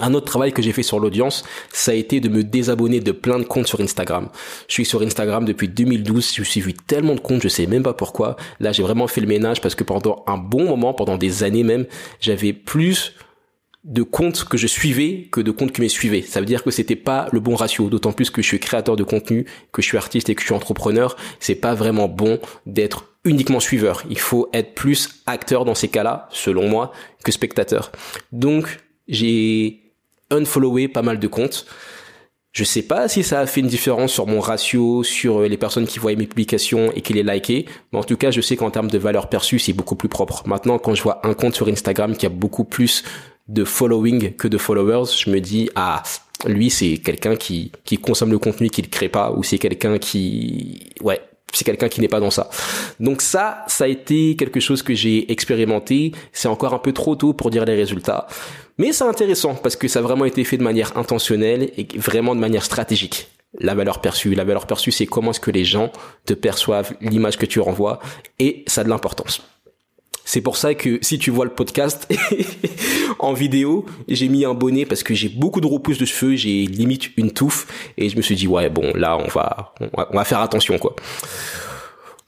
Un 0.00 0.14
autre 0.14 0.26
travail 0.26 0.52
que 0.52 0.62
j'ai 0.62 0.72
fait 0.72 0.84
sur 0.84 1.00
l'audience, 1.00 1.44
ça 1.72 1.90
a 1.90 1.94
été 1.94 2.20
de 2.20 2.28
me 2.28 2.44
désabonner 2.44 3.00
de 3.00 3.10
plein 3.10 3.40
de 3.40 3.44
comptes 3.44 3.66
sur 3.66 3.80
Instagram. 3.80 4.28
Je 4.68 4.74
suis 4.74 4.84
sur 4.84 5.02
Instagram 5.02 5.44
depuis 5.44 5.68
2012, 5.68 6.32
je 6.36 6.42
suis 6.44 6.60
vu 6.60 6.74
tellement 6.74 7.16
de 7.16 7.20
comptes, 7.20 7.42
je 7.42 7.48
sais 7.48 7.66
même 7.66 7.82
pas 7.82 7.92
pourquoi. 7.92 8.36
Là, 8.60 8.70
j'ai 8.70 8.84
vraiment 8.84 9.08
fait 9.08 9.20
le 9.20 9.26
ménage 9.26 9.60
parce 9.60 9.74
que 9.74 9.82
pendant 9.82 10.22
un 10.28 10.38
bon 10.38 10.64
moment, 10.64 10.94
pendant 10.94 11.18
des 11.18 11.42
années 11.42 11.64
même, 11.64 11.86
j'avais 12.20 12.52
plus 12.52 13.14
de 13.84 14.02
comptes 14.02 14.44
que 14.44 14.58
je 14.58 14.66
suivais 14.66 15.28
que 15.32 15.40
de 15.40 15.50
comptes 15.50 15.72
qui 15.72 15.80
me 15.80 15.88
suivaient. 15.88 16.22
Ça 16.22 16.40
veut 16.40 16.46
dire 16.46 16.62
que 16.62 16.70
c'était 16.70 16.96
pas 16.96 17.28
le 17.32 17.40
bon 17.40 17.54
ratio, 17.54 17.88
d'autant 17.88 18.12
plus 18.12 18.30
que 18.30 18.42
je 18.42 18.46
suis 18.46 18.60
créateur 18.60 18.96
de 18.96 19.04
contenu, 19.04 19.46
que 19.72 19.80
je 19.80 19.86
suis 19.86 19.96
artiste 19.96 20.28
et 20.28 20.34
que 20.34 20.42
je 20.42 20.46
suis 20.46 20.54
entrepreneur, 20.54 21.16
c'est 21.38 21.54
pas 21.54 21.74
vraiment 21.74 22.08
bon 22.08 22.38
d'être 22.66 23.06
uniquement 23.24 23.60
suiveur. 23.60 24.02
Il 24.10 24.18
faut 24.18 24.48
être 24.52 24.74
plus 24.74 25.22
acteur 25.26 25.64
dans 25.64 25.74
ces 25.74 25.88
cas-là, 25.88 26.28
selon 26.30 26.68
moi, 26.68 26.92
que 27.24 27.32
spectateur. 27.32 27.90
Donc, 28.32 28.80
j'ai 29.08 29.80
unfollowé 30.30 30.88
pas 30.88 31.02
mal 31.02 31.18
de 31.18 31.26
comptes. 31.26 31.66
Je 32.52 32.64
sais 32.64 32.82
pas 32.82 33.08
si 33.08 33.22
ça 33.22 33.40
a 33.40 33.46
fait 33.46 33.60
une 33.60 33.68
différence 33.68 34.12
sur 34.12 34.26
mon 34.26 34.40
ratio, 34.40 35.04
sur 35.04 35.42
les 35.42 35.56
personnes 35.56 35.86
qui 35.86 36.00
voyaient 36.00 36.16
mes 36.16 36.26
publications 36.26 36.90
et 36.92 37.00
qui 37.00 37.12
les 37.12 37.22
likaient, 37.22 37.66
mais 37.92 37.98
en 37.98 38.04
tout 38.04 38.16
cas, 38.16 38.32
je 38.32 38.40
sais 38.40 38.56
qu'en 38.56 38.70
termes 38.70 38.90
de 38.90 38.98
valeur 38.98 39.28
perçue, 39.28 39.60
c'est 39.60 39.72
beaucoup 39.72 39.94
plus 39.94 40.08
propre. 40.08 40.42
Maintenant, 40.46 40.78
quand 40.78 40.94
je 40.94 41.02
vois 41.02 41.24
un 41.24 41.34
compte 41.34 41.54
sur 41.54 41.68
Instagram 41.68 42.16
qui 42.16 42.26
a 42.26 42.28
beaucoup 42.28 42.64
plus 42.64 43.04
de 43.50 43.64
following 43.64 44.32
que 44.34 44.48
de 44.48 44.58
followers, 44.58 45.10
je 45.16 45.30
me 45.30 45.40
dis 45.40 45.68
ah 45.74 46.02
lui 46.46 46.70
c'est 46.70 46.98
quelqu'un 46.98 47.36
qui 47.36 47.72
qui 47.84 47.98
consomme 47.98 48.30
le 48.30 48.38
contenu 48.38 48.70
qu'il 48.70 48.88
crée 48.88 49.08
pas 49.08 49.32
ou 49.32 49.42
c'est 49.42 49.58
quelqu'un 49.58 49.98
qui 49.98 50.90
ouais 51.02 51.20
c'est 51.52 51.64
quelqu'un 51.64 51.88
qui 51.88 52.00
n'est 52.00 52.08
pas 52.08 52.20
dans 52.20 52.30
ça. 52.30 52.48
Donc 53.00 53.22
ça, 53.22 53.64
ça 53.66 53.84
a 53.84 53.88
été 53.88 54.36
quelque 54.36 54.60
chose 54.60 54.84
que 54.84 54.94
j'ai 54.94 55.32
expérimenté. 55.32 56.12
C'est 56.32 56.46
encore 56.46 56.74
un 56.74 56.78
peu 56.78 56.92
trop 56.92 57.16
tôt 57.16 57.32
pour 57.32 57.50
dire 57.50 57.64
les 57.64 57.74
résultats. 57.74 58.28
Mais 58.78 58.92
c'est 58.92 59.02
intéressant 59.02 59.56
parce 59.56 59.74
que 59.74 59.88
ça 59.88 59.98
a 59.98 60.02
vraiment 60.02 60.26
été 60.26 60.44
fait 60.44 60.58
de 60.58 60.62
manière 60.62 60.96
intentionnelle 60.96 61.72
et 61.76 61.88
vraiment 61.96 62.36
de 62.36 62.40
manière 62.40 62.64
stratégique. 62.64 63.28
La 63.58 63.74
valeur 63.74 64.00
perçue. 64.00 64.34
La 64.34 64.44
valeur 64.44 64.66
perçue, 64.66 64.92
c'est 64.92 65.06
comment 65.06 65.32
est-ce 65.32 65.40
que 65.40 65.50
les 65.50 65.64
gens 65.64 65.90
te 66.24 66.34
perçoivent 66.34 66.94
l'image 67.00 67.36
que 67.36 67.46
tu 67.46 67.58
renvoies 67.58 67.98
et 68.38 68.62
ça 68.68 68.82
a 68.82 68.84
de 68.84 68.88
l'importance. 68.88 69.42
C'est 70.24 70.40
pour 70.40 70.56
ça 70.56 70.74
que 70.74 70.98
si 71.02 71.18
tu 71.18 71.30
vois 71.30 71.44
le 71.44 71.50
podcast 71.50 72.08
en 73.18 73.32
vidéo, 73.32 73.86
j'ai 74.08 74.28
mis 74.28 74.44
un 74.44 74.54
bonnet 74.54 74.86
parce 74.86 75.02
que 75.02 75.14
j'ai 75.14 75.28
beaucoup 75.28 75.60
de 75.60 75.66
repousses 75.66 75.98
de 75.98 76.04
cheveux, 76.04 76.36
j'ai 76.36 76.66
limite 76.66 77.16
une 77.16 77.32
touffe 77.32 77.66
et 77.96 78.08
je 78.08 78.16
me 78.16 78.22
suis 78.22 78.34
dit 78.34 78.46
ouais 78.46 78.68
bon 78.68 78.92
là 78.94 79.16
on 79.16 79.28
va 79.28 79.74
on 79.80 80.16
va, 80.16 80.24
faire 80.24 80.40
attention 80.40 80.78
quoi. 80.78 80.94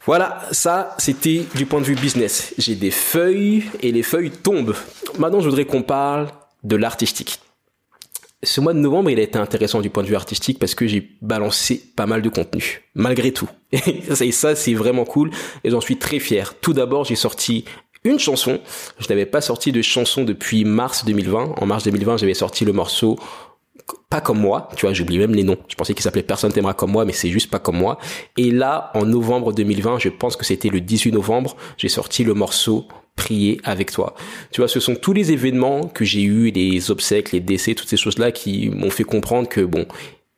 Voilà, 0.04 0.42
ça 0.50 0.96
c'était 0.98 1.44
du 1.54 1.66
point 1.66 1.80
de 1.80 1.84
vue 1.84 1.94
business. 1.94 2.54
J'ai 2.58 2.74
des 2.74 2.90
feuilles 2.90 3.64
et 3.82 3.92
les 3.92 4.02
feuilles 4.02 4.32
tombent. 4.32 4.74
Maintenant, 5.18 5.40
je 5.40 5.48
voudrais 5.48 5.64
qu'on 5.64 5.82
parle 5.82 6.28
de 6.64 6.76
l'artistique. 6.76 7.38
Ce 8.44 8.60
mois 8.60 8.74
de 8.74 8.78
novembre, 8.78 9.10
il 9.10 9.20
a 9.20 9.22
été 9.22 9.38
intéressant 9.38 9.80
du 9.80 9.90
point 9.90 10.02
de 10.02 10.08
vue 10.08 10.16
artistique 10.16 10.58
parce 10.58 10.74
que 10.74 10.86
j'ai 10.88 11.16
balancé 11.20 11.80
pas 11.94 12.06
mal 12.06 12.22
de 12.22 12.28
contenu, 12.28 12.82
malgré 12.94 13.32
tout. 13.32 13.48
Et 13.72 14.32
ça, 14.32 14.56
c'est 14.56 14.74
vraiment 14.74 15.04
cool 15.04 15.30
et 15.62 15.70
j'en 15.70 15.80
suis 15.80 15.96
très 15.96 16.18
fier. 16.18 16.54
Tout 16.60 16.72
d'abord, 16.72 17.04
j'ai 17.04 17.14
sorti 17.14 17.64
une 18.04 18.18
chanson. 18.18 18.60
Je 18.98 19.08
n'avais 19.08 19.26
pas 19.26 19.40
sorti 19.40 19.70
de 19.70 19.80
chanson 19.80 20.24
depuis 20.24 20.64
mars 20.64 21.04
2020. 21.04 21.54
En 21.56 21.66
mars 21.66 21.84
2020, 21.84 22.16
j'avais 22.16 22.34
sorti 22.34 22.64
le 22.64 22.72
morceau 22.72 23.16
pas 24.10 24.20
comme 24.20 24.38
moi, 24.38 24.68
tu 24.76 24.86
vois, 24.86 24.92
j'oublie 24.92 25.18
même 25.18 25.34
les 25.34 25.42
noms. 25.42 25.56
Je 25.68 25.74
pensais 25.74 25.94
qu'il 25.94 26.02
s'appelait 26.02 26.22
Personne 26.22 26.52
t'aimera 26.52 26.74
comme 26.74 26.92
moi, 26.92 27.04
mais 27.04 27.12
c'est 27.12 27.30
juste 27.30 27.50
pas 27.50 27.58
comme 27.58 27.78
moi. 27.78 27.98
Et 28.36 28.50
là, 28.50 28.90
en 28.94 29.06
novembre 29.06 29.52
2020, 29.52 29.98
je 29.98 30.08
pense 30.08 30.36
que 30.36 30.44
c'était 30.44 30.68
le 30.68 30.80
18 30.80 31.12
novembre, 31.12 31.56
j'ai 31.78 31.88
sorti 31.88 32.22
le 32.22 32.34
morceau 32.34 32.86
Prier 33.16 33.60
avec 33.64 33.90
toi. 33.92 34.14
Tu 34.50 34.60
vois, 34.60 34.68
ce 34.68 34.80
sont 34.80 34.94
tous 34.94 35.12
les 35.12 35.32
événements 35.32 35.86
que 35.86 36.04
j'ai 36.04 36.22
eu, 36.22 36.50
les 36.50 36.90
obsèques, 36.90 37.32
les 37.32 37.40
décès, 37.40 37.74
toutes 37.74 37.88
ces 37.88 37.96
choses-là 37.96 38.32
qui 38.32 38.70
m'ont 38.70 38.90
fait 38.90 39.04
comprendre 39.04 39.48
que 39.48 39.60
bon, 39.60 39.86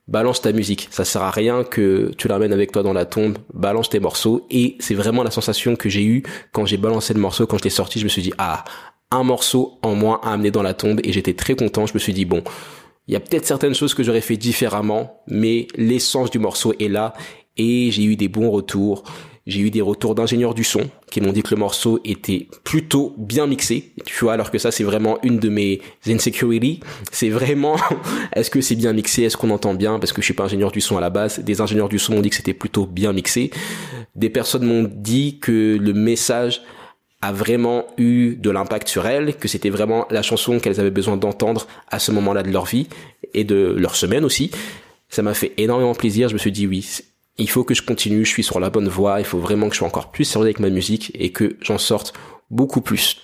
balance 0.08 0.42
ta 0.42 0.52
musique. 0.52 0.88
Ça 0.90 1.04
sert 1.04 1.22
à 1.22 1.30
rien 1.30 1.64
que 1.64 2.12
tu 2.16 2.28
l'amènes 2.28 2.52
avec 2.52 2.72
toi 2.72 2.82
dans 2.82 2.92
la 2.92 3.04
tombe. 3.04 3.38
Balance 3.52 3.90
tes 3.90 4.00
morceaux. 4.00 4.46
Et 4.50 4.76
c'est 4.80 4.94
vraiment 4.94 5.22
la 5.22 5.30
sensation 5.30 5.76
que 5.76 5.88
j'ai 5.88 6.04
eue 6.04 6.22
quand 6.52 6.66
j'ai 6.66 6.76
balancé 6.76 7.14
le 7.14 7.20
morceau, 7.20 7.46
quand 7.46 7.58
je 7.58 7.64
l'ai 7.64 7.70
sorti. 7.70 7.98
Je 7.98 8.04
me 8.04 8.08
suis 8.08 8.22
dit, 8.22 8.32
ah, 8.38 8.64
un 9.10 9.22
morceau 9.22 9.78
en 9.82 9.94
moins 9.94 10.20
à 10.22 10.32
amener 10.32 10.50
dans 10.50 10.62
la 10.62 10.74
tombe. 10.74 11.00
Et 11.04 11.12
j'étais 11.12 11.34
très 11.34 11.54
content. 11.54 11.86
Je 11.86 11.94
me 11.94 11.98
suis 11.98 12.12
dit, 12.12 12.24
bon, 12.24 12.42
il 13.06 13.14
y 13.14 13.16
a 13.16 13.20
peut-être 13.20 13.46
certaines 13.46 13.74
choses 13.74 13.94
que 13.94 14.02
j'aurais 14.02 14.20
fait 14.20 14.36
différemment, 14.36 15.22
mais 15.28 15.68
l'essence 15.76 16.30
du 16.30 16.38
morceau 16.38 16.74
est 16.80 16.88
là. 16.88 17.14
Et 17.56 17.90
j'ai 17.90 18.04
eu 18.04 18.16
des 18.16 18.28
bons 18.28 18.50
retours. 18.50 19.04
J'ai 19.46 19.60
eu 19.60 19.70
des 19.70 19.82
retours 19.82 20.14
d'ingénieurs 20.14 20.54
du 20.54 20.64
son 20.64 20.88
qui 21.10 21.20
m'ont 21.20 21.32
dit 21.32 21.42
que 21.42 21.54
le 21.54 21.58
morceau 21.58 22.00
était 22.04 22.48
plutôt 22.64 23.14
bien 23.18 23.46
mixé, 23.46 23.92
tu 24.06 24.16
vois, 24.24 24.32
alors 24.32 24.50
que 24.50 24.56
ça 24.56 24.70
c'est 24.70 24.84
vraiment 24.84 25.18
une 25.22 25.38
de 25.38 25.50
mes 25.50 25.82
insecurities. 26.06 26.80
C'est 27.12 27.28
vraiment, 27.28 27.76
est-ce 28.34 28.50
que 28.50 28.62
c'est 28.62 28.74
bien 28.74 28.94
mixé, 28.94 29.24
est-ce 29.24 29.36
qu'on 29.36 29.50
entend 29.50 29.74
bien, 29.74 29.98
parce 29.98 30.14
que 30.14 30.22
je 30.22 30.24
suis 30.24 30.34
pas 30.34 30.44
ingénieur 30.44 30.72
du 30.72 30.80
son 30.80 30.96
à 30.96 31.00
la 31.02 31.10
base. 31.10 31.40
Des 31.40 31.60
ingénieurs 31.60 31.90
du 31.90 31.98
son 31.98 32.14
m'ont 32.14 32.20
dit 32.22 32.30
que 32.30 32.36
c'était 32.36 32.54
plutôt 32.54 32.86
bien 32.86 33.12
mixé. 33.12 33.50
Des 34.16 34.30
personnes 34.30 34.64
m'ont 34.64 34.90
dit 34.90 35.38
que 35.40 35.76
le 35.78 35.92
message 35.92 36.62
a 37.20 37.32
vraiment 37.32 37.86
eu 37.98 38.36
de 38.36 38.50
l'impact 38.50 38.88
sur 38.88 39.06
elles, 39.06 39.36
que 39.36 39.48
c'était 39.48 39.70
vraiment 39.70 40.06
la 40.10 40.22
chanson 40.22 40.58
qu'elles 40.58 40.80
avaient 40.80 40.90
besoin 40.90 41.18
d'entendre 41.18 41.66
à 41.90 41.98
ce 41.98 42.12
moment-là 42.12 42.42
de 42.42 42.50
leur 42.50 42.64
vie 42.64 42.86
et 43.34 43.44
de 43.44 43.74
leur 43.76 43.94
semaine 43.96 44.24
aussi. 44.24 44.50
Ça 45.10 45.22
m'a 45.22 45.34
fait 45.34 45.52
énormément 45.58 45.94
plaisir. 45.94 46.28
Je 46.28 46.34
me 46.34 46.38
suis 46.38 46.52
dit 46.52 46.66
oui, 46.66 46.86
il 47.38 47.48
faut 47.48 47.64
que 47.64 47.74
je 47.74 47.82
continue, 47.82 48.24
je 48.24 48.30
suis 48.30 48.44
sur 48.44 48.60
la 48.60 48.70
bonne 48.70 48.88
voie, 48.88 49.20
il 49.20 49.26
faut 49.26 49.38
vraiment 49.38 49.68
que 49.68 49.74
je 49.74 49.78
sois 49.78 49.88
encore 49.88 50.10
plus 50.10 50.24
sérieux 50.24 50.46
avec 50.46 50.60
ma 50.60 50.70
musique 50.70 51.12
et 51.14 51.30
que 51.32 51.56
j'en 51.60 51.78
sorte 51.78 52.12
beaucoup 52.50 52.80
plus. 52.80 53.18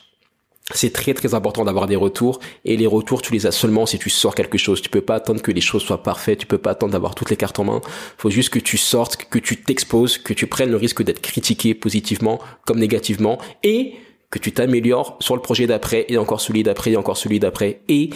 C'est 0.73 0.93
très 0.93 1.15
très 1.15 1.35
important 1.35 1.65
d'avoir 1.65 1.87
des 1.87 1.97
retours 1.97 2.39
et 2.65 2.77
les 2.77 2.87
retours 2.87 3.23
tu 3.23 3.33
les 3.33 3.47
as 3.47 3.53
seulement 3.53 3.87
si 3.87 3.99
tu 3.99 4.09
sors 4.09 4.35
quelque 4.35 4.59
chose. 4.59 4.81
Tu 4.81 4.89
peux 4.89 5.01
pas 5.01 5.17
attendre 5.17 5.43
que 5.43 5.51
les 5.51 5.61
choses 5.61 5.83
soient 5.83 6.03
parfaites, 6.03 6.39
tu 6.39 6.47
peux 6.47 6.59
pas 6.59 6.71
attendre 6.71 6.93
d'avoir 6.93 7.15
toutes 7.15 7.31
les 7.31 7.37
cartes 7.37 7.59
en 7.59 7.65
main. 7.65 7.81
Faut 8.19 8.31
juste 8.31 8.51
que 8.51 8.61
tu 8.61 8.77
sortes, 8.77 9.17
que 9.17 9.39
tu 9.39 9.57
t'exposes, 9.57 10.19
que 10.19 10.33
tu 10.33 10.47
prennes 10.47 10.71
le 10.71 10.77
risque 10.77 11.03
d'être 11.03 11.21
critiqué 11.21 11.75
positivement 11.75 12.41
comme 12.65 12.79
négativement 12.79 13.39
et 13.65 13.95
que 14.31 14.39
tu 14.39 14.53
t'améliores 14.53 15.17
sur 15.21 15.35
le 15.35 15.43
projet 15.43 15.67
d'après 15.67 16.07
et 16.09 16.17
encore 16.17 16.41
celui 16.41 16.63
d'après 16.63 16.93
et 16.93 16.97
encore 16.97 17.17
celui 17.17 17.41
d'après 17.41 17.81
et 17.89 18.11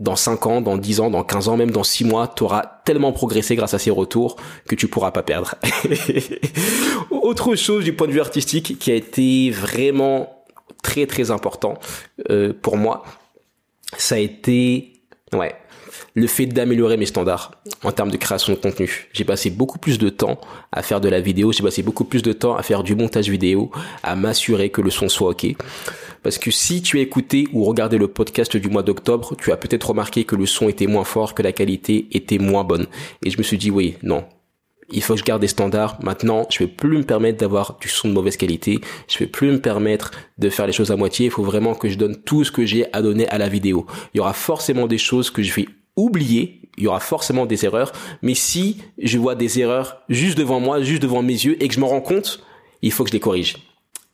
dans 0.00 0.16
5 0.16 0.46
ans, 0.46 0.60
dans 0.60 0.78
10 0.78 1.00
ans, 1.00 1.10
dans 1.10 1.24
15 1.24 1.48
ans, 1.48 1.56
même 1.56 1.70
dans 1.70 1.84
6 1.84 2.04
mois, 2.04 2.32
tu 2.34 2.44
auras 2.44 2.80
tellement 2.84 3.12
progressé 3.12 3.54
grâce 3.54 3.74
à 3.74 3.78
ces 3.78 3.90
retours 3.90 4.36
que 4.66 4.74
tu 4.74 4.88
pourras 4.88 5.10
pas 5.10 5.22
perdre. 5.22 5.56
Autre 7.10 7.54
chose 7.54 7.84
du 7.84 7.92
point 7.92 8.06
de 8.06 8.12
vue 8.12 8.20
artistique 8.20 8.78
qui 8.78 8.90
a 8.90 8.94
été 8.94 9.50
vraiment 9.50 10.44
très 10.82 11.06
très 11.06 11.30
important 11.30 11.78
euh, 12.30 12.52
pour 12.52 12.76
moi, 12.76 13.04
ça 13.96 14.14
a 14.14 14.18
été 14.18 14.92
ouais, 15.32 15.54
le 16.14 16.26
fait 16.26 16.46
d'améliorer 16.46 16.96
mes 16.96 17.06
standards 17.06 17.52
en 17.84 17.92
termes 17.92 18.10
de 18.10 18.16
création 18.16 18.52
de 18.52 18.58
contenu. 18.58 19.08
J'ai 19.12 19.24
passé 19.24 19.50
beaucoup 19.50 19.78
plus 19.78 19.98
de 19.98 20.08
temps 20.08 20.40
à 20.72 20.82
faire 20.82 21.00
de 21.00 21.08
la 21.08 21.20
vidéo, 21.20 21.52
j'ai 21.52 21.62
passé 21.62 21.82
beaucoup 21.82 22.04
plus 22.04 22.22
de 22.22 22.32
temps 22.32 22.56
à 22.56 22.62
faire 22.62 22.82
du 22.82 22.94
montage 22.94 23.28
vidéo, 23.28 23.70
à 24.02 24.16
m'assurer 24.16 24.70
que 24.70 24.80
le 24.80 24.90
son 24.90 25.08
soit 25.08 25.30
OK. 25.30 25.46
Parce 26.22 26.38
que 26.38 26.50
si 26.50 26.82
tu 26.82 26.98
as 26.98 27.02
écouté 27.02 27.48
ou 27.52 27.64
regardé 27.64 27.98
le 27.98 28.08
podcast 28.08 28.56
du 28.56 28.68
mois 28.68 28.82
d'octobre, 28.82 29.34
tu 29.36 29.52
as 29.52 29.56
peut-être 29.56 29.90
remarqué 29.90 30.24
que 30.24 30.36
le 30.36 30.46
son 30.46 30.68
était 30.68 30.86
moins 30.86 31.04
fort, 31.04 31.34
que 31.34 31.42
la 31.42 31.52
qualité 31.52 32.08
était 32.12 32.38
moins 32.38 32.64
bonne. 32.64 32.86
Et 33.24 33.30
je 33.30 33.38
me 33.38 33.42
suis 33.42 33.58
dit, 33.58 33.70
oui, 33.70 33.96
non, 34.02 34.24
il 34.90 35.02
faut 35.02 35.14
que 35.14 35.20
je 35.20 35.24
garde 35.24 35.40
des 35.40 35.48
standards. 35.48 35.98
Maintenant, 36.02 36.46
je 36.50 36.60
vais 36.60 36.66
plus 36.66 36.98
me 36.98 37.02
permettre 37.02 37.38
d'avoir 37.38 37.78
du 37.80 37.88
son 37.88 38.08
de 38.08 38.14
mauvaise 38.14 38.36
qualité. 38.36 38.80
Je 39.08 39.18
vais 39.18 39.26
plus 39.26 39.50
me 39.50 39.60
permettre 39.60 40.12
de 40.38 40.48
faire 40.48 40.66
les 40.66 40.72
choses 40.72 40.90
à 40.90 40.96
moitié. 40.96 41.26
Il 41.26 41.30
faut 41.30 41.42
vraiment 41.42 41.74
que 41.74 41.88
je 41.88 41.98
donne 41.98 42.16
tout 42.16 42.44
ce 42.44 42.52
que 42.52 42.64
j'ai 42.64 42.92
à 42.94 43.02
donner 43.02 43.28
à 43.28 43.38
la 43.38 43.48
vidéo. 43.48 43.86
Il 44.14 44.18
y 44.18 44.20
aura 44.20 44.32
forcément 44.32 44.86
des 44.86 44.98
choses 44.98 45.30
que 45.30 45.42
je 45.42 45.54
vais 45.54 45.68
oublier. 45.98 46.62
Il 46.76 46.84
y 46.84 46.86
aura 46.86 47.00
forcément 47.00 47.46
des 47.46 47.64
erreurs. 47.64 47.92
Mais 48.22 48.34
si 48.34 48.78
je 48.98 49.18
vois 49.18 49.34
des 49.34 49.60
erreurs 49.60 50.02
juste 50.08 50.38
devant 50.38 50.60
moi, 50.60 50.80
juste 50.80 51.02
devant 51.02 51.22
mes 51.22 51.32
yeux 51.32 51.62
et 51.62 51.68
que 51.68 51.74
je 51.74 51.80
m'en 51.80 51.88
rends 51.88 52.00
compte, 52.00 52.42
il 52.82 52.92
faut 52.92 53.04
que 53.04 53.10
je 53.10 53.14
les 53.14 53.20
corrige 53.20 53.56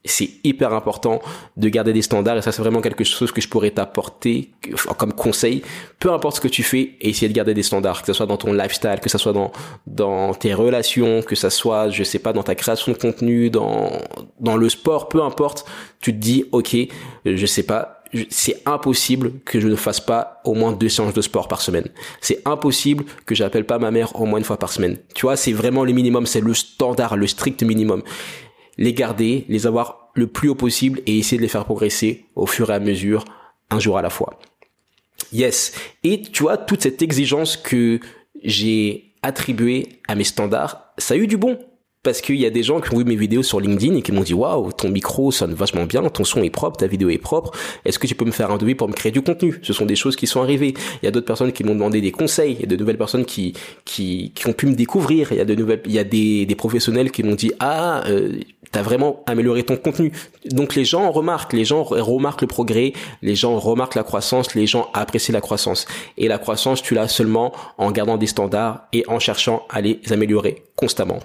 c'est 0.05 0.29
hyper 0.45 0.73
important 0.75 1.21
de 1.57 1.69
garder 1.69 1.93
des 1.93 2.03
standards 2.03 2.37
et 2.37 2.43
ça 2.43 2.53
c'est 2.53 2.61
vraiment 2.61 2.83
quelque 2.83 3.05
chose 3.05 3.33
que 3.33 3.41
je 3.41 3.49
pourrais 3.49 3.71
t'apporter 3.71 4.51
comme 4.99 5.15
conseil. 5.15 5.63
Peu 5.99 6.13
importe 6.13 6.37
ce 6.37 6.41
que 6.43 6.49
tu 6.49 6.63
fais, 6.63 6.97
essayer 7.01 7.29
de 7.29 7.33
garder 7.33 7.55
des 7.55 7.63
standards, 7.63 8.03
que 8.03 8.07
ce 8.07 8.13
soit 8.13 8.27
dans 8.27 8.37
ton 8.37 8.53
lifestyle, 8.53 9.01
que 9.01 9.09
ce 9.09 9.17
soit 9.17 9.33
dans 9.33 9.51
dans 9.87 10.35
tes 10.35 10.53
relations, 10.53 11.23
que 11.23 11.35
ce 11.35 11.49
soit 11.49 11.89
je 11.89 12.05
sais 12.05 12.19
pas 12.19 12.35
dans 12.35 12.43
ta 12.43 12.55
création 12.55 12.93
de 12.93 12.99
contenu, 12.99 13.49
dans 13.49 13.93
dans 14.41 14.57
le 14.57 14.69
sport, 14.69 15.09
peu 15.09 15.23
importe. 15.23 15.65
Tu 16.01 16.13
te 16.13 16.19
dis 16.19 16.45
ok, 16.53 16.77
je 17.25 17.47
sais 17.47 17.63
pas, 17.63 18.04
c'est 18.31 18.63
impossible 18.67 19.33
que 19.45 19.61
je 19.61 19.69
ne 19.69 19.77
fasse 19.77 20.01
pas 20.01 20.41
au 20.45 20.55
moins 20.55 20.73
deux 20.73 20.89
séances 20.89 21.15
de 21.15 21.23
sport 21.23 21.49
par 21.49 21.61
semaine. 21.61 21.89
C'est 22.21 22.43
impossible 22.45 23.05
que 23.27 23.35
j'appelle 23.35 23.67
pas 23.67 23.79
ma 23.79 23.91
mère 23.91 24.21
au 24.21 24.27
moins 24.27 24.39
une 24.39 24.45
fois 24.45 24.59
par 24.59 24.73
semaine. 24.73 24.99
Tu 25.15 25.23
vois, 25.23 25.37
c'est 25.37 25.53
vraiment 25.53 25.85
le 25.85 25.93
minimum, 25.93 26.27
c'est 26.27 26.41
le 26.41 26.55
standard, 26.55 27.17
le 27.17 27.27
strict 27.27 27.63
minimum 27.63 28.03
les 28.79 28.93
garder, 28.93 29.45
les 29.49 29.67
avoir 29.67 30.11
le 30.15 30.27
plus 30.27 30.49
haut 30.49 30.55
possible 30.55 31.01
et 31.07 31.19
essayer 31.19 31.37
de 31.37 31.43
les 31.43 31.49
faire 31.49 31.65
progresser 31.65 32.27
au 32.35 32.47
fur 32.47 32.71
et 32.71 32.75
à 32.75 32.81
mesure, 32.81 33.25
un 33.71 33.79
jour 33.79 33.99
à 33.99 34.03
la 34.03 34.11
fois. 34.11 34.39
Yes. 35.33 35.73
Et 36.03 36.23
tu 36.23 36.43
vois, 36.43 36.57
toute 36.57 36.83
cette 36.83 37.03
exigence 37.03 37.57
que 37.57 38.01
j'ai 38.43 39.15
attribuée 39.23 40.01
à 40.07 40.15
mes 40.15 40.25
standards, 40.25 40.93
ça 40.99 41.15
a 41.15 41.17
eu 41.17 41.27
du 41.27 41.37
bon 41.37 41.59
parce 42.05 42.21
qu'il 42.21 42.37
y 42.37 42.47
a 42.47 42.51
des 42.51 42.63
gens 42.63 42.81
qui 42.81 42.95
ont 42.95 42.99
vu 42.99 43.05
mes 43.05 43.17
vidéos 43.17 43.43
sur 43.43 43.59
LinkedIn 43.59 43.97
et 43.97 44.03
qui 44.03 44.13
m'ont 44.13 44.23
dit 44.23 44.35
waouh 44.35 44.71
ton 44.73 44.91
micro 44.91 45.33
sonne 45.33 45.55
vachement 45.55 45.87
bien, 45.87 46.03
ton 46.03 46.23
son 46.23 46.43
est 46.45 46.51
propre, 46.51 46.77
ta 46.77 46.87
vidéo 46.87 47.09
est 47.09 47.19
propre. 47.19 47.51
Est-ce 47.85 47.99
que 47.99 48.07
tu 48.07 48.15
peux 48.15 48.27
me 48.27 48.31
faire 48.31 48.51
un 48.53 48.59
devis 48.59 48.77
pour 48.77 48.89
me 48.89 48.93
créer 48.93 49.11
du 49.11 49.23
contenu? 49.23 49.59
Ce 49.63 49.73
sont 49.73 49.87
des 49.87 49.97
choses 49.97 50.15
qui 50.15 50.27
sont 50.27 50.43
arrivées. 50.43 50.75
Il 51.03 51.07
y 51.07 51.09
a 51.09 51.11
d'autres 51.11 51.27
personnes 51.27 51.53
qui 51.53 51.65
m'ont 51.65 51.75
demandé 51.75 52.01
des 52.01 52.13
conseils. 52.13 52.53
Il 52.53 52.61
y 52.61 52.65
a 52.65 52.67
de 52.67 52.77
nouvelles 52.77 52.99
personnes 52.99 53.25
qui 53.25 53.55
qui 53.85 54.33
qui 54.35 54.47
ont 54.47 54.53
pu 54.53 54.67
me 54.67 54.75
découvrir. 54.75 55.33
Il 55.33 55.39
y 55.39 55.41
a 55.41 55.45
de 55.45 55.55
nouvelles, 55.55 55.81
il 55.87 55.93
y 55.93 55.99
a 55.99 56.05
des 56.05 56.47
des 56.47 56.55
professionnels 56.55 57.11
qui 57.11 57.23
m'ont 57.23 57.35
dit 57.35 57.53
ah 57.59 58.05
euh, 58.07 58.39
t'as 58.71 58.83
vraiment 58.83 59.23
amélioré 59.27 59.63
ton 59.63 59.77
contenu. 59.77 60.13
Donc 60.51 60.75
les 60.75 60.85
gens 60.85 61.11
remarquent, 61.11 61.55
les 61.55 61.65
gens 61.65 61.85
remarquent 61.85 62.43
le 62.43 62.49
progrès, 62.49 62.93
les 63.23 63.35
gens 63.35 63.59
remarquent 63.59 63.95
la 63.95 64.03
croissance, 64.03 64.55
les 64.55 64.67
gens 64.67 64.91
apprécient 64.93 65.33
la 65.33 65.41
croissance. 65.41 65.87
Et 66.19 66.29
la 66.29 66.39
croissance, 66.39 66.83
tu 66.83 66.95
l'as 66.95 67.09
seulement 67.09 67.53
en 67.79 67.91
gardant 67.93 68.19
des 68.19 68.27
standards 68.27 68.89
et 68.93 69.05
en 69.09 69.19
cherchant 69.19 69.65
à 69.71 69.81
les 69.81 70.01
améliorer 70.11 70.65
constamment. 70.77 71.21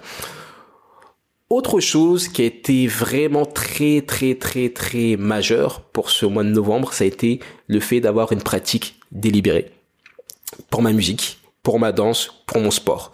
Autre 1.50 1.80
chose 1.80 2.28
qui 2.28 2.42
a 2.42 2.44
été 2.44 2.86
vraiment 2.86 3.44
très 3.44 4.02
très 4.02 4.36
très 4.36 4.68
très 4.68 5.16
majeur 5.16 5.80
pour 5.80 6.10
ce 6.10 6.24
mois 6.24 6.44
de 6.44 6.48
novembre, 6.50 6.92
ça 6.92 7.02
a 7.02 7.08
été 7.08 7.40
le 7.66 7.80
fait 7.80 8.00
d'avoir 8.00 8.30
une 8.30 8.40
pratique 8.40 9.00
délibérée 9.10 9.72
pour 10.70 10.80
ma 10.80 10.92
musique, 10.92 11.40
pour 11.64 11.80
ma 11.80 11.90
danse, 11.90 12.44
pour 12.46 12.60
mon 12.60 12.70
sport. 12.70 13.10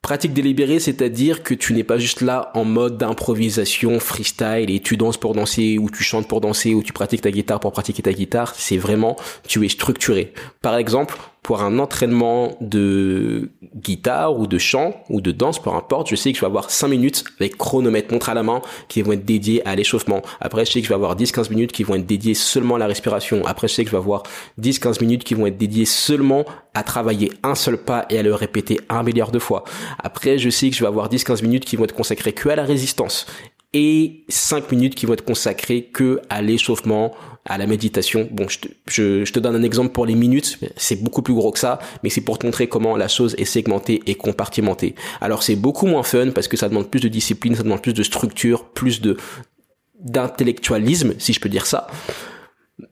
Pratique 0.00 0.32
délibérée, 0.32 0.80
c'est-à-dire 0.80 1.42
que 1.42 1.52
tu 1.52 1.74
n'es 1.74 1.84
pas 1.84 1.98
juste 1.98 2.22
là 2.22 2.50
en 2.54 2.64
mode 2.64 2.96
d'improvisation, 2.96 4.00
freestyle, 4.00 4.70
et 4.70 4.80
tu 4.80 4.96
danses 4.96 5.18
pour 5.18 5.34
danser, 5.34 5.78
ou 5.78 5.90
tu 5.90 6.02
chantes 6.02 6.26
pour 6.26 6.40
danser, 6.40 6.74
ou 6.74 6.82
tu 6.82 6.92
pratiques 6.92 7.20
ta 7.20 7.30
guitare 7.30 7.60
pour 7.60 7.70
pratiquer 7.70 8.02
ta 8.02 8.12
guitare. 8.12 8.54
C'est 8.56 8.78
vraiment, 8.78 9.16
tu 9.46 9.64
es 9.64 9.68
structuré. 9.68 10.32
Par 10.60 10.76
exemple, 10.76 11.16
pour 11.42 11.60
un 11.60 11.80
entraînement 11.80 12.56
de 12.60 13.50
guitare 13.74 14.38
ou 14.38 14.46
de 14.46 14.58
chant 14.58 14.94
ou 15.10 15.20
de 15.20 15.32
danse, 15.32 15.60
peu 15.60 15.70
importe, 15.70 16.08
je 16.08 16.14
sais 16.14 16.30
que 16.30 16.36
je 16.36 16.40
vais 16.40 16.46
avoir 16.46 16.70
5 16.70 16.86
minutes 16.86 17.24
avec 17.40 17.56
chronomètre, 17.56 18.12
montre 18.12 18.28
à 18.28 18.34
la 18.34 18.44
main, 18.44 18.62
qui 18.86 19.02
vont 19.02 19.12
être 19.12 19.24
dédiés 19.24 19.66
à 19.66 19.74
l'échauffement. 19.74 20.22
Après, 20.40 20.64
je 20.64 20.70
sais 20.70 20.80
que 20.80 20.86
je 20.86 20.88
vais 20.88 20.94
avoir 20.94 21.16
10-15 21.16 21.50
minutes 21.50 21.72
qui 21.72 21.82
vont 21.82 21.96
être 21.96 22.06
dédiées 22.06 22.34
seulement 22.34 22.76
à 22.76 22.78
la 22.78 22.86
respiration. 22.86 23.44
Après, 23.44 23.66
je 23.66 23.74
sais 23.74 23.82
que 23.82 23.90
je 23.90 23.96
vais 23.96 24.00
avoir 24.00 24.22
10-15 24.60 25.00
minutes 25.00 25.24
qui 25.24 25.34
vont 25.34 25.46
être 25.46 25.58
dédiées 25.58 25.84
seulement 25.84 26.44
à 26.74 26.84
travailler 26.84 27.32
un 27.42 27.56
seul 27.56 27.76
pas 27.76 28.06
et 28.08 28.18
à 28.18 28.22
le 28.22 28.34
répéter 28.34 28.78
un 28.88 29.02
milliard 29.02 29.32
de 29.32 29.40
fois. 29.40 29.64
Après, 29.98 30.38
je 30.38 30.48
sais 30.48 30.70
que 30.70 30.76
je 30.76 30.80
vais 30.80 30.88
avoir 30.88 31.08
10-15 31.08 31.42
minutes 31.42 31.64
qui 31.64 31.74
vont 31.74 31.84
être 31.84 31.94
consacrées 31.94 32.32
que 32.32 32.50
à 32.50 32.56
la 32.56 32.64
résistance 32.64 33.26
et 33.74 34.24
5 34.28 34.70
minutes 34.70 34.94
qui 34.94 35.06
vont 35.06 35.14
être 35.14 35.24
consacrées 35.24 35.84
que 35.84 36.20
à 36.28 36.42
l'échauffement, 36.42 37.14
à 37.44 37.58
la 37.58 37.66
méditation. 37.66 38.28
Bon, 38.30 38.48
je 38.48 38.60
te, 38.60 38.68
je, 38.86 39.24
je 39.24 39.32
te, 39.32 39.40
donne 39.40 39.56
un 39.56 39.62
exemple 39.62 39.92
pour 39.92 40.06
les 40.06 40.14
minutes, 40.14 40.58
c'est 40.76 41.02
beaucoup 41.02 41.22
plus 41.22 41.34
gros 41.34 41.50
que 41.52 41.58
ça, 41.58 41.78
mais 42.02 42.10
c'est 42.10 42.20
pour 42.20 42.38
te 42.38 42.46
montrer 42.46 42.68
comment 42.68 42.96
la 42.96 43.08
chose 43.08 43.34
est 43.38 43.44
segmentée 43.44 44.02
et 44.06 44.14
compartimentée. 44.14 44.94
Alors 45.20 45.42
c'est 45.42 45.56
beaucoup 45.56 45.86
moins 45.86 46.02
fun 46.02 46.30
parce 46.30 46.48
que 46.48 46.56
ça 46.56 46.68
demande 46.68 46.90
plus 46.90 47.00
de 47.00 47.08
discipline, 47.08 47.54
ça 47.54 47.62
demande 47.62 47.82
plus 47.82 47.94
de 47.94 48.02
structure, 48.02 48.64
plus 48.70 49.00
de 49.00 49.16
d'intellectualisme, 49.98 51.14
si 51.18 51.32
je 51.32 51.40
peux 51.40 51.48
dire 51.48 51.64
ça. 51.64 51.86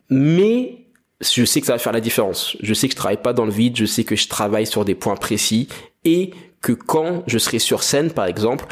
Mais 0.08 0.86
je 1.20 1.44
sais 1.44 1.60
que 1.60 1.66
ça 1.66 1.72
va 1.72 1.78
faire 1.78 1.92
la 1.92 2.00
différence. 2.00 2.56
Je 2.62 2.72
sais 2.72 2.86
que 2.86 2.92
je 2.92 2.96
travaille 2.96 3.20
pas 3.20 3.32
dans 3.32 3.44
le 3.44 3.50
vide, 3.50 3.76
je 3.76 3.84
sais 3.84 4.04
que 4.04 4.14
je 4.14 4.28
travaille 4.28 4.66
sur 4.66 4.84
des 4.84 4.94
points 4.94 5.16
précis 5.16 5.68
et 6.04 6.30
que 6.62 6.72
quand 6.72 7.24
je 7.26 7.38
serai 7.38 7.58
sur 7.58 7.82
scène, 7.82 8.12
par 8.12 8.26
exemple, 8.26 8.66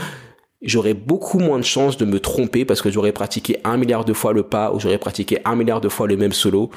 j'aurais 0.63 0.95
beaucoup 0.95 1.39
moins 1.39 1.59
de 1.59 1.65
chances 1.65 1.97
de 1.97 2.05
me 2.05 2.21
tromper 2.21 2.65
parce 2.65 2.83
que 2.83 2.91
j'aurais 2.91 3.13
pratiqué 3.13 3.59
un 3.65 3.77
milliard 3.77 4.05
de 4.05 4.13
fois 4.13 4.33
le 4.33 4.43
pas 4.43 4.73
ou 4.73 4.81
j'aurais 4.81 4.99
pratiqué 4.99 5.39
un 5.45 5.57
milliard 5.57 5.81
de 5.81 5.89
fois 5.89 6.07
le 6.07 6.17
même 6.17 6.33
solo 6.33 6.71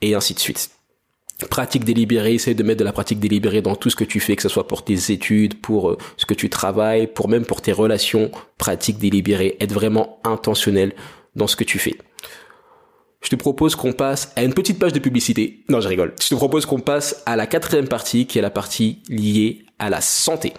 et 0.00 0.14
ainsi 0.14 0.34
de 0.34 0.38
suite. 0.38 0.70
Pratique 1.50 1.84
délibérée, 1.84 2.34
essaye 2.34 2.56
de 2.56 2.64
mettre 2.64 2.80
de 2.80 2.84
la 2.84 2.92
pratique 2.92 3.20
délibérée 3.20 3.62
dans 3.62 3.76
tout 3.76 3.90
ce 3.90 3.96
que 3.96 4.02
tu 4.02 4.18
fais, 4.18 4.34
que 4.34 4.42
ce 4.42 4.48
soit 4.48 4.66
pour 4.66 4.84
tes 4.84 5.12
études, 5.12 5.60
pour 5.60 5.90
euh, 5.90 5.98
ce 6.16 6.26
que 6.26 6.34
tu 6.34 6.50
travailles, 6.50 7.06
pour 7.06 7.28
même 7.28 7.44
pour 7.44 7.62
tes 7.62 7.70
relations. 7.70 8.32
Pratique 8.58 8.98
délibérée, 8.98 9.56
être 9.60 9.72
vraiment 9.72 10.18
intentionnel 10.24 10.94
dans 11.36 11.46
ce 11.46 11.54
que 11.54 11.62
tu 11.62 11.78
fais. 11.78 11.96
Je 13.20 13.28
te 13.28 13.36
propose 13.36 13.76
qu'on 13.76 13.92
passe 13.92 14.32
à 14.34 14.42
une 14.42 14.52
petite 14.52 14.80
page 14.80 14.92
de 14.92 14.98
publicité. 14.98 15.64
Non, 15.68 15.80
je 15.80 15.88
rigole. 15.88 16.14
Je 16.20 16.28
te 16.28 16.34
propose 16.34 16.66
qu'on 16.66 16.80
passe 16.80 17.22
à 17.24 17.36
la 17.36 17.46
quatrième 17.46 17.88
partie, 17.88 18.26
qui 18.26 18.38
est 18.38 18.42
la 18.42 18.50
partie 18.50 19.02
liée 19.08 19.64
à 19.78 19.90
la 19.90 20.00
santé. 20.00 20.54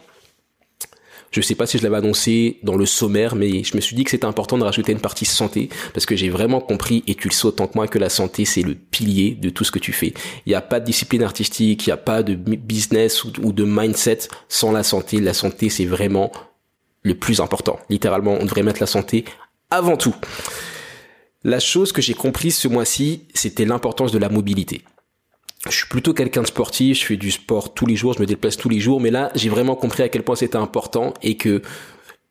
Je 1.31 1.41
sais 1.41 1.55
pas 1.55 1.65
si 1.65 1.77
je 1.77 1.83
l'avais 1.83 1.98
annoncé 1.98 2.59
dans 2.63 2.75
le 2.75 2.86
sommaire, 2.86 3.36
mais 3.36 3.63
je 3.63 3.75
me 3.75 3.81
suis 3.81 3.95
dit 3.95 4.03
que 4.03 4.12
c'était 4.12 4.25
important 4.25 4.57
de 4.57 4.63
rajouter 4.63 4.91
une 4.91 5.00
partie 5.00 5.25
santé 5.25 5.69
parce 5.93 6.05
que 6.05 6.15
j'ai 6.15 6.29
vraiment 6.29 6.59
compris 6.59 7.03
et 7.07 7.15
tu 7.15 7.27
le 7.27 7.33
sais 7.33 7.45
autant 7.45 7.67
que 7.67 7.74
moi 7.75 7.88
que 7.88 8.00
la 8.00 8.09
santé 8.09 8.45
c'est 8.45 8.62
le 8.62 8.75
pilier 8.75 9.31
de 9.31 9.50
tout 9.50 9.63
ce 9.63 9.71
que 9.71 9.79
tu 9.79 9.93
fais. 9.93 10.13
Il 10.45 10.50
n'y 10.50 10.55
a 10.55 10.62
pas 10.62 10.79
de 10.79 10.86
discipline 10.86 11.24
artistique, 11.24 11.86
il 11.86 11.89
n'y 11.89 11.93
a 11.93 11.98
pas 11.98 12.24
de 12.24 12.36
business 12.36 13.24
ou 13.24 13.51
de 13.51 13.63
mindset 13.63 14.19
sans 14.48 14.71
la 14.71 14.83
santé. 14.83 15.19
La 15.19 15.33
santé 15.33 15.69
c'est 15.69 15.86
vraiment 15.86 16.31
le 17.03 17.15
plus 17.15 17.41
important. 17.41 17.79
Littéralement, 17.89 18.38
on 18.39 18.45
devrait 18.45 18.63
mettre 18.63 18.81
la 18.81 18.88
santé 18.88 19.25
avant 19.69 19.98
tout. 19.98 20.15
La 21.43 21.59
chose 21.59 21.91
que 21.91 22.01
j'ai 22.01 22.13
comprise 22.13 22.57
ce 22.57 22.67
mois-ci, 22.67 23.24
c'était 23.33 23.65
l'importance 23.65 24.12
de 24.12 24.17
la 24.17 24.29
mobilité 24.29 24.83
je 25.66 25.75
suis 25.75 25.88
plutôt 25.88 26.13
quelqu'un 26.13 26.42
de 26.42 26.48
sportif, 26.48 27.00
je 27.00 27.06
fais 27.06 27.18
du 27.18 27.32
sport 27.32 27.74
tous 27.74 27.86
les 27.86 27.96
jours, 27.96 28.13
je 28.13 28.22
me 28.22 28.25
déplace 28.25 28.56
tous 28.58 28.70
les 28.70 28.80
jours, 28.80 29.01
mais 29.01 29.12
là, 29.12 29.32
j'ai 29.36 29.50
vraiment 29.50 29.75
compris 29.75 30.04
à 30.04 30.10
quel 30.10 30.24
point 30.24 30.36
c'était 30.36 30.58
important 30.58 31.13
et 31.22 31.36
que 31.38 31.62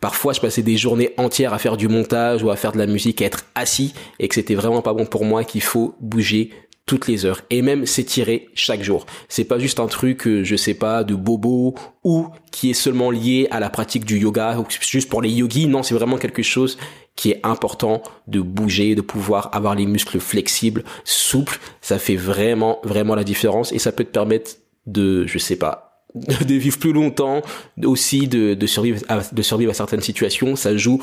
Parfois, 0.00 0.32
je 0.32 0.40
passais 0.40 0.62
des 0.62 0.76
journées 0.76 1.12
entières 1.16 1.52
à 1.52 1.58
faire 1.58 1.76
du 1.76 1.88
montage 1.88 2.44
ou 2.44 2.50
à 2.50 2.56
faire 2.56 2.70
de 2.70 2.78
la 2.78 2.86
musique, 2.86 3.20
à 3.20 3.24
être 3.24 3.46
assis 3.56 3.94
et 4.20 4.28
que 4.28 4.36
c'était 4.36 4.54
vraiment 4.54 4.80
pas 4.80 4.94
bon 4.94 5.06
pour 5.06 5.24
moi, 5.24 5.42
qu'il 5.42 5.60
faut 5.60 5.96
bouger 6.00 6.50
toutes 6.86 7.08
les 7.08 7.26
heures 7.26 7.42
et 7.50 7.62
même 7.62 7.84
s'étirer 7.84 8.48
chaque 8.54 8.82
jour. 8.82 9.06
C'est 9.28 9.44
pas 9.44 9.58
juste 9.58 9.80
un 9.80 9.88
truc, 9.88 10.22
je 10.26 10.56
sais 10.56 10.74
pas, 10.74 11.02
de 11.02 11.16
bobo 11.16 11.74
ou 12.04 12.28
qui 12.52 12.70
est 12.70 12.74
seulement 12.74 13.10
lié 13.10 13.48
à 13.50 13.58
la 13.58 13.70
pratique 13.70 14.04
du 14.04 14.18
yoga 14.18 14.58
ou 14.58 14.66
juste 14.80 15.08
pour 15.08 15.20
les 15.20 15.30
yogis. 15.30 15.66
Non, 15.66 15.82
c'est 15.82 15.94
vraiment 15.94 16.16
quelque 16.16 16.44
chose 16.44 16.78
qui 17.18 17.32
est 17.32 17.40
important 17.42 18.00
de 18.28 18.40
bouger, 18.40 18.94
de 18.94 19.00
pouvoir 19.00 19.50
avoir 19.52 19.74
les 19.74 19.86
muscles 19.86 20.20
flexibles, 20.20 20.84
souples. 21.02 21.58
Ça 21.80 21.98
fait 21.98 22.14
vraiment, 22.14 22.78
vraiment 22.84 23.16
la 23.16 23.24
différence 23.24 23.72
et 23.72 23.80
ça 23.80 23.90
peut 23.90 24.04
te 24.04 24.10
permettre 24.10 24.52
de, 24.86 25.26
je 25.26 25.36
sais 25.38 25.56
pas, 25.56 26.04
de 26.14 26.54
vivre 26.54 26.78
plus 26.78 26.92
longtemps, 26.92 27.42
aussi 27.84 28.28
de, 28.28 28.54
de 28.54 28.66
survivre 28.68 29.00
à, 29.08 29.18
de 29.32 29.42
survivre 29.42 29.72
à 29.72 29.74
certaines 29.74 30.00
situations, 30.00 30.54
ça 30.54 30.76
joue 30.76 31.02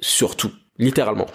surtout 0.00 0.50
littéralement. 0.78 1.26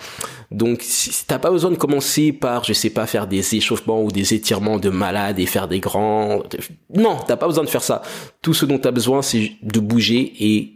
Donc 0.50 0.80
si 0.82 1.28
t'as 1.28 1.38
pas 1.38 1.52
besoin 1.52 1.70
de 1.70 1.76
commencer 1.76 2.32
par 2.32 2.64
je 2.64 2.74
sais 2.74 2.90
pas 2.90 3.06
faire 3.06 3.28
des 3.28 3.54
échauffements 3.54 4.02
ou 4.02 4.12
des 4.12 4.34
étirements 4.34 4.80
de 4.80 4.90
malade 4.90 5.38
et 5.38 5.46
faire 5.46 5.68
des 5.68 5.80
grands 5.80 6.42
non, 6.96 7.20
t'as 7.28 7.36
pas 7.38 7.46
besoin 7.46 7.64
de 7.64 7.70
faire 7.70 7.84
ça. 7.84 8.02
Tout 8.42 8.56
ce 8.56 8.66
dont 8.66 8.80
t'as 8.80 8.90
besoin 8.90 9.22
c'est 9.22 9.52
de 9.62 9.80
bouger 9.80 10.34
et 10.40 10.76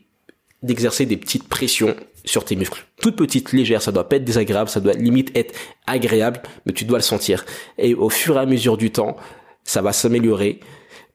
d'exercer 0.63 1.05
des 1.05 1.17
petites 1.17 1.47
pressions 1.47 1.95
sur 2.25 2.43
tes 2.43 2.55
muscles. 2.55 2.85
Toutes 3.01 3.15
petites, 3.15 3.53
légères, 3.53 3.81
ça 3.81 3.91
doit 3.91 4.09
pas 4.09 4.17
être 4.17 4.25
désagréable, 4.25 4.69
ça 4.69 4.81
doit 4.81 4.93
limite 4.93 5.35
être 5.35 5.55
agréable, 5.87 6.41
mais 6.65 6.73
tu 6.73 6.85
dois 6.85 6.97
le 6.97 7.03
sentir. 7.03 7.45
Et 7.77 7.93
au 7.93 8.09
fur 8.09 8.35
et 8.35 8.39
à 8.39 8.45
mesure 8.45 8.77
du 8.77 8.91
temps, 8.91 9.15
ça 9.63 9.81
va 9.81 9.93
s'améliorer 9.93 10.59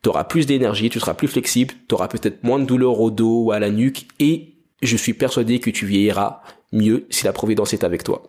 tu 0.05 0.11
auras 0.11 0.25
plus 0.25 0.45
d'énergie, 0.47 0.91
tu 0.91 1.01
seras 1.01 1.15
plus 1.15 1.29
flexible, 1.29 1.75
tu 1.89 1.95
auras 1.95 2.09
peut-être 2.09 2.45
moins 2.45 2.59
de 2.59 2.67
douleur 2.67 3.01
au 3.01 3.11
dos 3.11 3.45
ou 3.45 3.53
à 3.53 3.59
la 3.59 3.71
nuque 3.71 4.07
et 4.21 4.53
je 4.83 4.97
suis 4.99 5.15
persuadé 5.15 5.61
que 5.61 5.71
tu 5.71 5.87
vieilliras 5.87 6.43
mieux 6.73 7.07
si 7.09 7.25
la 7.25 7.33
providence 7.33 7.73
est 7.73 7.85
avec 7.85 8.05
toi. 8.05 8.23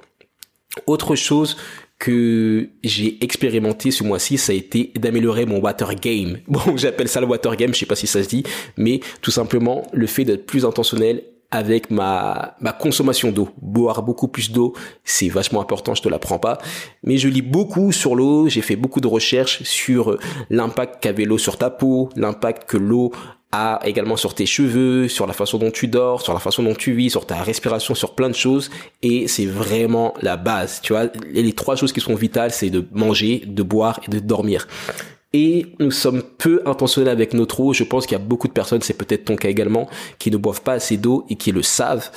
Autre 0.87 1.15
chose 1.15 1.57
que 1.99 2.69
j'ai 2.83 3.23
expérimenté 3.23 3.91
ce 3.91 4.03
mois-ci, 4.03 4.37
ça 4.37 4.51
a 4.51 4.55
été 4.55 4.91
d'améliorer 4.95 5.45
mon 5.45 5.59
water 5.59 5.95
game. 5.95 6.39
Bon, 6.47 6.77
j'appelle 6.77 7.07
ça 7.07 7.21
le 7.21 7.27
water 7.27 7.55
game, 7.55 7.73
je 7.73 7.79
sais 7.79 7.85
pas 7.85 7.95
si 7.95 8.07
ça 8.07 8.23
se 8.23 8.29
dit, 8.29 8.43
mais 8.77 8.99
tout 9.21 9.31
simplement 9.31 9.87
le 9.93 10.07
fait 10.07 10.25
d'être 10.25 10.45
plus 10.45 10.65
intentionnel 10.65 11.23
avec 11.51 11.91
ma, 11.91 12.55
ma 12.59 12.73
consommation 12.73 13.31
d'eau. 13.31 13.49
Boire 13.61 14.03
beaucoup 14.03 14.27
plus 14.27 14.51
d'eau, 14.51 14.73
c'est 15.03 15.29
vachement 15.29 15.61
important, 15.61 15.95
je 15.95 16.01
te 16.01 16.09
l'apprends 16.09 16.39
pas. 16.39 16.57
Mais 17.03 17.17
je 17.17 17.27
lis 17.27 17.41
beaucoup 17.41 17.91
sur 17.91 18.15
l'eau, 18.15 18.49
j'ai 18.49 18.61
fait 18.61 18.75
beaucoup 18.75 19.01
de 19.01 19.07
recherches 19.07 19.63
sur 19.63 20.17
l'impact 20.49 21.01
qu'avait 21.01 21.25
l'eau 21.25 21.37
sur 21.37 21.57
ta 21.57 21.69
peau, 21.69 22.09
l'impact 22.15 22.69
que 22.69 22.77
l'eau 22.77 23.11
a 23.51 23.79
également 23.85 24.17
sur 24.17 24.33
tes 24.33 24.45
cheveux, 24.45 25.07
sur 25.07 25.27
la 25.27 25.33
façon 25.33 25.57
dont 25.57 25.71
tu 25.71 25.87
dors, 25.87 26.21
sur 26.21 26.33
la 26.33 26.39
façon 26.39 26.63
dont 26.63 26.75
tu 26.75 26.91
vis, 26.93 27.09
sur 27.09 27.25
ta 27.25 27.35
respiration, 27.35 27.95
sur 27.95 28.13
plein 28.13 28.29
de 28.29 28.35
choses. 28.35 28.69
Et 29.01 29.27
c'est 29.27 29.45
vraiment 29.45 30.13
la 30.21 30.35
base, 30.35 30.81
tu 30.81 30.93
vois. 30.93 31.05
les 31.31 31.53
trois 31.53 31.75
choses 31.75 31.93
qui 31.93 32.01
sont 32.01 32.15
vitales, 32.15 32.51
c'est 32.51 32.69
de 32.69 32.85
manger, 32.91 33.43
de 33.45 33.63
boire 33.63 33.99
et 34.05 34.11
de 34.11 34.19
dormir 34.19 34.67
et 35.35 35.65
nous 35.81 35.91
sommes 35.91 36.23
peu 36.23 36.61
intentionnels 36.65 37.09
avec 37.09 37.33
notre 37.33 37.59
eau. 37.59 37.73
Je 37.73 37.83
pense 37.83 38.05
qu'il 38.05 38.17
y 38.17 38.21
a 38.21 38.23
beaucoup 38.23 38.47
de 38.47 38.53
personnes, 38.53 38.81
c'est 38.81 38.97
peut-être 38.97 39.25
ton 39.25 39.35
cas 39.35 39.49
également, 39.49 39.89
qui 40.17 40.31
ne 40.31 40.37
boivent 40.37 40.61
pas 40.61 40.71
assez 40.71 40.95
d'eau 40.95 41.25
et 41.29 41.35
qui 41.35 41.51
le 41.51 41.61
savent. 41.61 42.09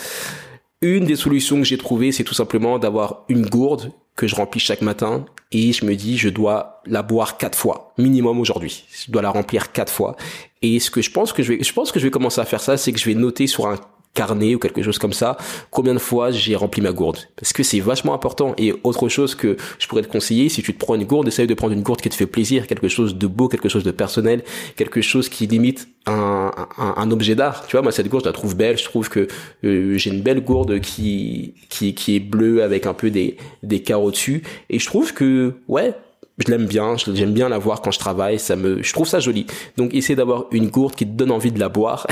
Une 0.83 1.05
des 1.05 1.17
solutions 1.17 1.57
que 1.57 1.65
j'ai 1.65 1.79
trouvées, 1.79 2.13
c'est 2.13 2.23
tout 2.23 2.35
simplement 2.35 2.79
d'avoir 2.79 3.25
une 3.29 3.45
gourde 3.45 3.91
que 4.15 4.29
je 4.29 4.37
remplis 4.37 4.61
chaque 4.61 4.83
matin 4.83 5.27
et 5.51 5.73
je 5.73 5.85
me 5.85 5.97
dis 5.97 6.17
je 6.17 6.29
dois 6.29 6.81
la 6.87 7.03
boire 7.03 7.39
quatre 7.39 7.59
fois 7.59 7.93
minimum 7.99 8.39
aujourd'hui. 8.39 8.85
Je 9.05 9.11
dois 9.11 9.23
la 9.23 9.31
remplir 9.31 9.73
quatre 9.73 9.93
fois. 9.93 10.17
Et 10.63 10.79
ce 10.79 10.93
que 10.93 11.03
je 11.03 11.11
pense 11.11 11.33
que 11.33 11.43
je 11.43 11.55
vais, 11.55 11.65
je 11.65 11.73
pense 11.73 11.91
que 11.91 11.99
je 11.99 12.05
vais 12.05 12.13
commencer 12.13 12.41
à 12.41 12.45
faire 12.45 12.61
ça, 12.61 12.77
c'est 12.77 12.93
que 12.93 13.01
je 13.01 13.05
vais 13.07 13.15
noter 13.15 13.49
sur 13.49 13.67
un 13.67 13.79
carnet 14.15 14.55
ou 14.55 14.59
quelque 14.59 14.83
chose 14.83 14.99
comme 14.99 15.13
ça, 15.13 15.37
combien 15.71 15.95
de 15.95 15.99
fois 15.99 16.31
j'ai 16.31 16.57
rempli 16.57 16.83
ma 16.83 16.93
gourde? 16.93 17.19
Parce 17.37 17.53
que 17.53 17.63
c'est 17.63 17.81
vachement 17.81 18.15
important. 18.15 18.55
Et 18.59 18.75
autre 18.85 19.09
chose 19.09 19.35
que 19.35 19.57
je 19.79 19.87
pourrais 19.87 20.03
te 20.03 20.09
conseiller, 20.09 20.49
si 20.49 20.63
tu 20.63 20.75
te 20.75 20.79
prends 20.79 20.95
une 20.95 21.05
gourde, 21.05 21.29
essaye 21.29 21.47
de 21.47 21.55
prendre 21.55 21.73
une 21.73 21.83
gourde 21.83 22.01
qui 22.01 22.09
te 22.09 22.15
fait 22.15 22.27
plaisir, 22.27 22.67
quelque 22.67 22.89
chose 22.89 23.17
de 23.17 23.27
beau, 23.27 23.49
quelque 23.49 23.69
chose 23.69 23.85
de 23.85 23.91
personnel, 23.91 24.43
quelque 24.77 25.01
chose 25.01 25.29
qui 25.29 25.47
limite 25.47 25.89
un, 26.07 26.51
un, 26.79 27.11
objet 27.11 27.35
d'art. 27.35 27.67
Tu 27.67 27.73
vois, 27.73 27.83
moi 27.83 27.93
cette 27.93 28.09
gourde, 28.09 28.25
je 28.25 28.29
la 28.29 28.33
trouve 28.33 28.57
belle. 28.57 28.79
Je 28.79 28.85
trouve 28.85 29.09
que 29.09 29.29
euh, 29.65 29.97
j'ai 29.97 30.11
une 30.11 30.23
belle 30.23 30.43
gourde 30.43 30.81
qui, 30.81 31.55
qui, 31.69 31.95
qui 31.95 32.17
est 32.17 32.21
bleue 32.21 32.63
avec 32.63 32.87
un 32.87 32.95
peu 32.95 33.11
des, 33.11 33.37
des 33.63 33.83
carreaux 33.83 34.11
dessus. 34.11 34.43
Et 34.71 34.79
je 34.79 34.87
trouve 34.87 35.13
que, 35.13 35.55
ouais, 35.69 35.95
je 36.39 36.51
l'aime 36.51 36.67
bien, 36.67 36.97
j'aime 36.97 37.33
bien 37.33 37.49
la 37.49 37.59
voir 37.59 37.83
quand 37.83 37.91
je 37.91 37.99
travaille, 37.99 38.39
ça 38.39 38.57
me, 38.57 38.83
je 38.83 38.93
trouve 38.93 39.09
ça 39.09 39.21
joli. 39.21 39.47
Donc, 39.77 39.95
essayer 39.95 40.15
d'avoir 40.15 40.47
une 40.53 40.69
gourde 40.69 40.95
qui 40.95 41.05
te 41.05 41.11
donne 41.11 41.31
envie 41.31 41.53
de 41.53 41.59
la 41.59 41.69
boire. 41.69 42.07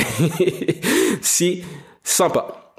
c'est 1.20 1.62
sympa. 2.06 2.72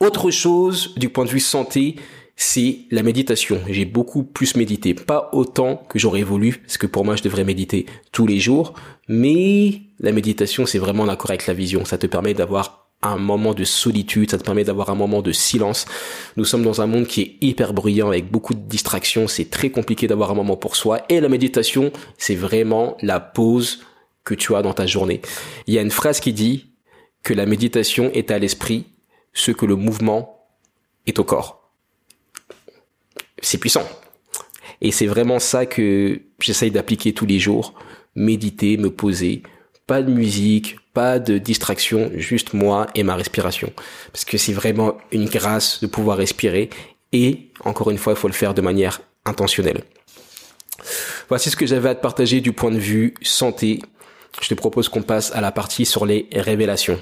Autre 0.00 0.30
chose 0.30 0.94
du 0.96 1.08
point 1.08 1.24
de 1.24 1.30
vue 1.30 1.40
santé, 1.40 1.96
c'est 2.36 2.80
la 2.90 3.02
méditation. 3.02 3.60
J'ai 3.68 3.84
beaucoup 3.84 4.24
plus 4.24 4.56
médité, 4.56 4.94
pas 4.94 5.30
autant 5.32 5.76
que 5.88 5.98
j'aurais 5.98 6.22
voulu, 6.22 6.58
parce 6.58 6.76
que 6.76 6.86
pour 6.86 7.04
moi 7.04 7.16
je 7.16 7.22
devrais 7.22 7.44
méditer 7.44 7.86
tous 8.12 8.26
les 8.26 8.38
jours, 8.38 8.74
mais 9.08 9.80
la 10.00 10.12
méditation 10.12 10.66
c'est 10.66 10.78
vraiment 10.78 11.04
en 11.04 11.08
avec 11.08 11.46
la 11.46 11.54
vision. 11.54 11.84
Ça 11.84 11.98
te 11.98 12.06
permet 12.06 12.34
d'avoir 12.34 12.88
un 13.00 13.16
moment 13.16 13.54
de 13.54 13.64
solitude, 13.64 14.30
ça 14.30 14.38
te 14.38 14.44
permet 14.44 14.64
d'avoir 14.64 14.90
un 14.90 14.96
moment 14.96 15.22
de 15.22 15.32
silence. 15.32 15.86
Nous 16.36 16.44
sommes 16.44 16.64
dans 16.64 16.80
un 16.80 16.86
monde 16.86 17.06
qui 17.06 17.22
est 17.22 17.36
hyper 17.40 17.72
bruyant 17.72 18.08
avec 18.08 18.30
beaucoup 18.30 18.54
de 18.54 18.60
distractions, 18.60 19.28
c'est 19.28 19.50
très 19.50 19.70
compliqué 19.70 20.08
d'avoir 20.08 20.32
un 20.32 20.34
moment 20.34 20.56
pour 20.56 20.74
soi 20.74 21.02
et 21.08 21.20
la 21.20 21.28
méditation, 21.28 21.92
c'est 22.18 22.34
vraiment 22.34 22.96
la 23.02 23.20
pause 23.20 23.84
que 24.24 24.34
tu 24.34 24.54
as 24.54 24.62
dans 24.62 24.74
ta 24.74 24.86
journée. 24.86 25.22
Il 25.68 25.74
y 25.74 25.78
a 25.78 25.82
une 25.82 25.92
phrase 25.92 26.20
qui 26.20 26.32
dit 26.32 26.67
la 27.34 27.46
méditation 27.46 28.10
est 28.12 28.30
à 28.30 28.38
l'esprit 28.38 28.86
ce 29.32 29.50
que 29.50 29.66
le 29.66 29.76
mouvement 29.76 30.46
est 31.06 31.18
au 31.18 31.24
corps. 31.24 31.70
C'est 33.40 33.58
puissant. 33.58 33.88
Et 34.80 34.92
c'est 34.92 35.06
vraiment 35.06 35.38
ça 35.38 35.66
que 35.66 36.20
j'essaye 36.40 36.70
d'appliquer 36.70 37.12
tous 37.12 37.26
les 37.26 37.38
jours. 37.38 37.74
Méditer, 38.14 38.76
me 38.76 38.90
poser. 38.90 39.42
Pas 39.86 40.02
de 40.02 40.12
musique, 40.12 40.76
pas 40.92 41.18
de 41.18 41.38
distraction, 41.38 42.10
juste 42.14 42.52
moi 42.52 42.88
et 42.94 43.02
ma 43.02 43.16
respiration. 43.16 43.72
Parce 44.12 44.24
que 44.24 44.38
c'est 44.38 44.52
vraiment 44.52 44.98
une 45.12 45.26
grâce 45.26 45.80
de 45.80 45.86
pouvoir 45.86 46.18
respirer. 46.18 46.70
Et, 47.12 47.50
encore 47.64 47.90
une 47.90 47.98
fois, 47.98 48.12
il 48.12 48.18
faut 48.18 48.28
le 48.28 48.34
faire 48.34 48.54
de 48.54 48.60
manière 48.60 49.00
intentionnelle. 49.24 49.82
Voici 51.28 51.50
ce 51.50 51.56
que 51.56 51.66
j'avais 51.66 51.88
à 51.90 51.94
te 51.94 52.02
partager 52.02 52.40
du 52.40 52.52
point 52.52 52.70
de 52.70 52.78
vue 52.78 53.14
santé 53.22 53.80
je 54.40 54.48
te 54.48 54.54
propose 54.54 54.88
qu'on 54.88 55.02
passe 55.02 55.32
à 55.32 55.40
la 55.40 55.52
partie 55.52 55.84
sur 55.84 56.06
les 56.06 56.28
révélations. 56.32 57.00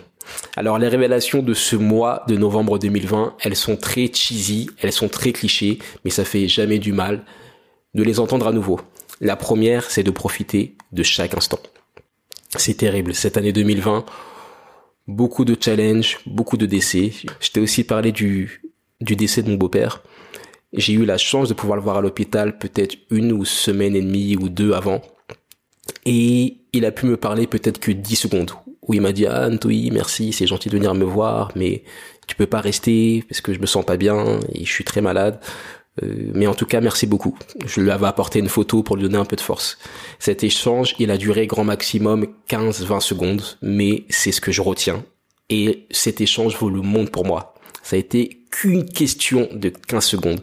Alors 0.57 0.79
les 0.79 0.89
révélations 0.89 1.43
de 1.43 1.55
ce 1.55 1.77
mois 1.77 2.25
de 2.29 2.37
novembre 2.37 2.79
2020, 2.79 3.37
elles 3.41 3.57
sont 3.57 3.77
très 3.77 4.11
cheesy, 4.13 4.71
elles 4.81 4.93
sont 4.93 5.09
très 5.09 5.33
clichés, 5.33 5.79
mais 6.05 6.11
ça 6.11 6.25
fait 6.25 6.49
jamais 6.49 6.79
du 6.79 6.93
mal 6.93 7.25
de 7.95 8.03
les 8.03 8.21
entendre 8.21 8.47
à 8.47 8.53
nouveau. 8.53 8.81
La 9.21 9.37
première, 9.37 9.91
c'est 9.91 10.03
de 10.03 10.11
profiter 10.11 10.77
de 10.93 11.03
chaque 11.03 11.35
instant. 11.35 11.59
C'est 12.57 12.75
terrible. 12.75 13.15
Cette 13.15 13.37
année 13.37 13.53
2020, 13.53 14.05
beaucoup 15.07 15.45
de 15.45 15.57
challenges, 15.59 16.19
beaucoup 16.27 16.57
de 16.57 16.67
décès. 16.67 17.13
Je 17.41 17.51
t'ai 17.51 17.61
aussi 17.61 17.85
parlé 17.85 18.13
du, 18.13 18.63
décès 19.01 19.43
de 19.43 19.51
mon 19.51 19.57
beau-père. 19.57 20.03
J'ai 20.73 20.93
eu 20.93 21.05
la 21.05 21.19
chance 21.19 21.49
de 21.49 21.55
pouvoir 21.55 21.77
le 21.77 21.83
voir 21.83 21.97
à 21.97 22.01
l'hôpital 22.01 22.59
peut-être 22.59 22.97
une 23.11 23.33
ou 23.33 23.45
semaine 23.45 23.97
et 23.97 24.03
demie 24.03 24.37
ou 24.37 24.49
deux 24.49 24.73
avant. 24.73 25.01
Et 26.05 26.59
il 26.73 26.85
a 26.85 26.93
pu 26.93 27.07
me 27.07 27.17
parler 27.17 27.47
peut-être 27.47 27.81
que 27.81 27.93
10 27.93 28.17
secondes. 28.17 28.51
Où 28.87 28.95
il 28.95 29.01
m'a 29.01 29.13
dit, 29.13 29.27
ah, 29.27 29.49
merci, 29.93 30.33
c'est 30.33 30.47
gentil 30.47 30.69
de 30.69 30.77
venir 30.77 30.95
me 30.95 31.05
voir, 31.05 31.51
mais 31.57 31.83
tu 32.27 32.37
peux 32.37 32.47
pas 32.47 32.61
rester 32.61 33.25
parce 33.29 33.41
que 33.41 33.53
je 33.53 33.61
me 33.61 33.67
sens 33.67 33.85
pas 33.85 33.97
bien 33.97 34.41
et 34.53 34.65
je 34.65 34.71
suis 34.71 34.85
très 34.85 35.01
malade. 35.01 35.41
Euh, 36.03 36.31
mais 36.35 36.47
en 36.47 36.55
tout 36.55 36.67
cas, 36.67 36.81
merci 36.81 37.07
beaucoup. 37.07 37.39
Je 37.65 37.81
lui 37.81 37.91
avais 37.91 38.07
apporté 38.07 38.39
une 38.39 38.49
photo 38.49 38.83
pour 38.83 38.97
lui 38.97 39.05
donner 39.05 39.17
un 39.17 39.25
peu 39.25 39.37
de 39.37 39.41
force. 39.41 39.79
Cet 40.19 40.45
échange, 40.45 40.95
il 40.99 41.11
a 41.11 41.17
duré 41.17 41.47
grand 41.47 41.65
maximum 41.65 42.27
15-20 42.49 43.01
secondes, 43.01 43.43
mais 43.63 44.05
c'est 44.09 44.33
ce 44.33 44.41
que 44.41 44.53
je 44.53 44.63
retiens. 44.63 45.05
Et 45.49 45.87
cet 45.91 46.21
échange 46.21 46.57
vaut 46.57 46.71
le 46.71 46.83
monde 46.83 47.11
pour 47.11 47.25
moi. 47.25 47.55
Ça 47.83 47.97
a 47.97 47.99
été 47.99 48.43
qu'une 48.51 48.85
question 48.85 49.49
de 49.53 49.69
15 49.69 50.05
secondes. 50.05 50.41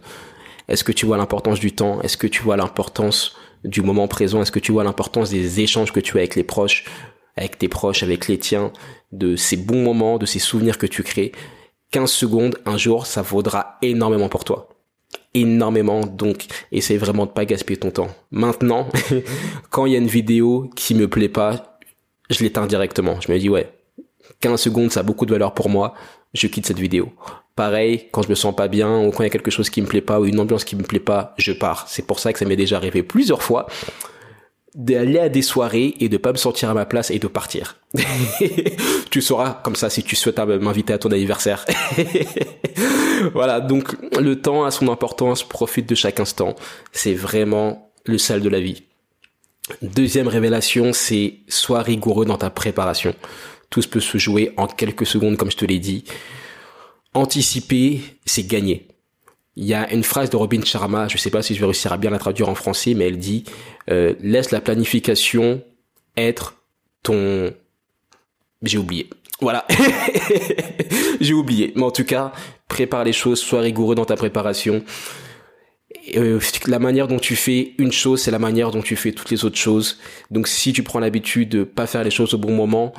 Est-ce 0.69 0.83
que 0.83 0.93
tu 0.93 1.05
vois 1.05 1.17
l'importance 1.17 1.59
du 1.59 1.73
temps? 1.73 2.01
Est-ce 2.01 2.17
que 2.17 2.27
tu 2.27 2.41
vois 2.41 2.55
l'importance 2.55 3.35
du 3.65 3.81
moment 3.81 4.07
présent? 4.07 4.41
Est-ce 4.41 4.51
que 4.51 4.59
tu 4.59 4.71
vois 4.71 4.83
l'importance 4.83 5.29
des 5.29 5.59
échanges 5.59 5.91
que 5.91 5.99
tu 5.99 6.17
as 6.17 6.21
avec 6.21 6.35
les 6.35 6.43
proches, 6.43 6.85
avec 7.35 7.57
tes 7.57 7.67
proches, 7.67 8.03
avec 8.03 8.27
les 8.27 8.37
tiens, 8.37 8.71
de 9.11 9.35
ces 9.35 9.57
bons 9.57 9.83
moments, 9.83 10.17
de 10.17 10.25
ces 10.25 10.39
souvenirs 10.39 10.77
que 10.77 10.85
tu 10.85 11.03
crées 11.03 11.31
15 11.93 12.11
secondes, 12.11 12.57
un 12.65 12.75
jour, 12.75 13.05
ça 13.05 13.21
vaudra 13.21 13.77
énormément 13.83 14.27
pour 14.27 14.43
toi. 14.43 14.67
Énormément, 15.35 16.01
donc 16.01 16.45
essaye 16.71 16.97
vraiment 16.97 17.27
de 17.27 17.31
pas 17.31 17.45
gaspiller 17.45 17.77
ton 17.77 17.91
temps. 17.91 18.09
Maintenant, 18.31 18.89
quand 19.69 19.85
il 19.85 19.93
y 19.93 19.95
a 19.95 19.99
une 19.99 20.07
vidéo 20.07 20.71
qui 20.75 20.95
me 20.95 21.07
plaît 21.07 21.29
pas, 21.29 21.77
je 22.31 22.43
l'éteins 22.43 22.65
directement. 22.65 23.21
Je 23.21 23.31
me 23.31 23.37
dis 23.37 23.47
ouais, 23.47 23.71
15 24.41 24.59
secondes, 24.59 24.91
ça 24.91 25.01
a 25.01 25.03
beaucoup 25.03 25.27
de 25.27 25.31
valeur 25.31 25.53
pour 25.53 25.69
moi, 25.69 25.93
je 26.33 26.47
quitte 26.47 26.65
cette 26.65 26.79
vidéo. 26.79 27.13
Pareil, 27.55 28.07
quand 28.11 28.23
je 28.23 28.29
me 28.29 28.35
sens 28.35 28.55
pas 28.55 28.67
bien 28.67 29.05
ou 29.05 29.11
quand 29.11 29.21
il 29.21 29.27
y 29.27 29.29
a 29.29 29.31
quelque 29.31 29.51
chose 29.51 29.69
qui 29.69 29.79
me 29.79 29.87
plaît 29.87 30.01
pas 30.01 30.19
ou 30.19 30.25
une 30.25 30.39
ambiance 30.39 30.65
qui 30.65 30.75
me 30.75 30.81
plaît 30.81 30.99
pas, 30.99 31.35
je 31.37 31.51
pars. 31.51 31.85
C'est 31.87 32.07
pour 32.07 32.19
ça 32.19 32.33
que 32.33 32.39
ça 32.39 32.45
m'est 32.45 32.55
déjà 32.55 32.77
arrivé 32.77 33.03
plusieurs 33.03 33.43
fois 33.43 33.67
d'aller 34.75 35.19
à 35.19 35.29
des 35.29 35.41
soirées 35.41 35.95
et 35.99 36.09
de 36.09 36.17
pas 36.17 36.31
me 36.31 36.37
sentir 36.37 36.69
à 36.69 36.73
ma 36.73 36.85
place 36.85 37.11
et 37.11 37.19
de 37.19 37.27
partir. 37.27 37.77
tu 39.11 39.21
sauras 39.21 39.61
comme 39.63 39.75
ça 39.75 39.89
si 39.89 40.03
tu 40.03 40.15
souhaites 40.15 40.39
m'inviter 40.39 40.93
à 40.93 40.97
ton 40.97 41.11
anniversaire. 41.11 41.65
voilà, 43.33 43.59
donc 43.59 43.95
le 44.19 44.41
temps 44.41 44.63
a 44.63 44.71
son 44.71 44.89
importance, 44.89 45.43
profite 45.43 45.87
de 45.87 45.95
chaque 45.95 46.19
instant. 46.19 46.55
C'est 46.91 47.13
vraiment 47.13 47.91
le 48.05 48.17
sel 48.17 48.41
de 48.41 48.49
la 48.49 48.59
vie. 48.59 48.83
Deuxième 49.81 50.27
révélation, 50.27 50.91
c'est 50.91 51.35
sois 51.47 51.81
rigoureux 51.81 52.25
dans 52.25 52.37
ta 52.37 52.49
préparation. 52.49 53.13
Tout 53.69 53.81
peut 53.89 53.99
se 53.99 54.17
jouer 54.17 54.53
en 54.57 54.67
quelques 54.67 55.05
secondes, 55.05 55.37
comme 55.37 55.51
je 55.51 55.57
te 55.57 55.65
l'ai 55.65 55.79
dit. 55.79 56.03
Anticiper, 57.13 58.01
c'est 58.25 58.45
gagner. 58.47 58.87
Il 59.55 59.65
y 59.65 59.73
a 59.73 59.91
une 59.93 60.03
phrase 60.03 60.29
de 60.29 60.35
Robin 60.35 60.63
Sharma, 60.63 61.07
je 61.07 61.13
ne 61.13 61.19
sais 61.19 61.29
pas 61.29 61.43
si 61.43 61.53
je 61.53 61.59
vais 61.59 61.65
réussir 61.65 61.93
à 61.93 61.97
bien 61.97 62.09
la 62.09 62.17
traduire 62.17 62.49
en 62.49 62.55
français, 62.55 62.95
mais 62.95 63.07
elle 63.07 63.17
dit 63.17 63.43
euh, 63.89 64.15
laisse 64.19 64.51
la 64.51 64.61
planification 64.61 65.61
être 66.17 66.55
ton. 67.03 67.53
J'ai 68.63 68.77
oublié. 68.77 69.09
Voilà, 69.41 69.67
j'ai 71.21 71.33
oublié. 71.33 71.73
Mais 71.75 71.83
en 71.83 71.91
tout 71.91 72.05
cas, 72.05 72.31
prépare 72.67 73.03
les 73.03 73.13
choses, 73.13 73.39
sois 73.39 73.61
rigoureux 73.61 73.95
dans 73.95 74.05
ta 74.05 74.15
préparation. 74.15 74.83
Euh, 76.15 76.39
la 76.67 76.79
manière 76.79 77.07
dont 77.07 77.19
tu 77.19 77.35
fais 77.35 77.73
une 77.77 77.91
chose, 77.91 78.21
c'est 78.21 78.31
la 78.31 78.39
manière 78.39 78.71
dont 78.71 78.81
tu 78.81 78.95
fais 78.95 79.11
toutes 79.11 79.29
les 79.31 79.45
autres 79.45 79.57
choses. 79.57 79.99
Donc 80.31 80.47
si 80.47 80.73
tu 80.73 80.81
prends 80.83 80.99
l'habitude 80.99 81.49
de 81.49 81.63
pas 81.63 81.87
faire 81.87 82.03
les 82.03 82.11
choses 82.11 82.33
au 82.33 82.37
bon 82.37 82.53
moment, 82.53 82.93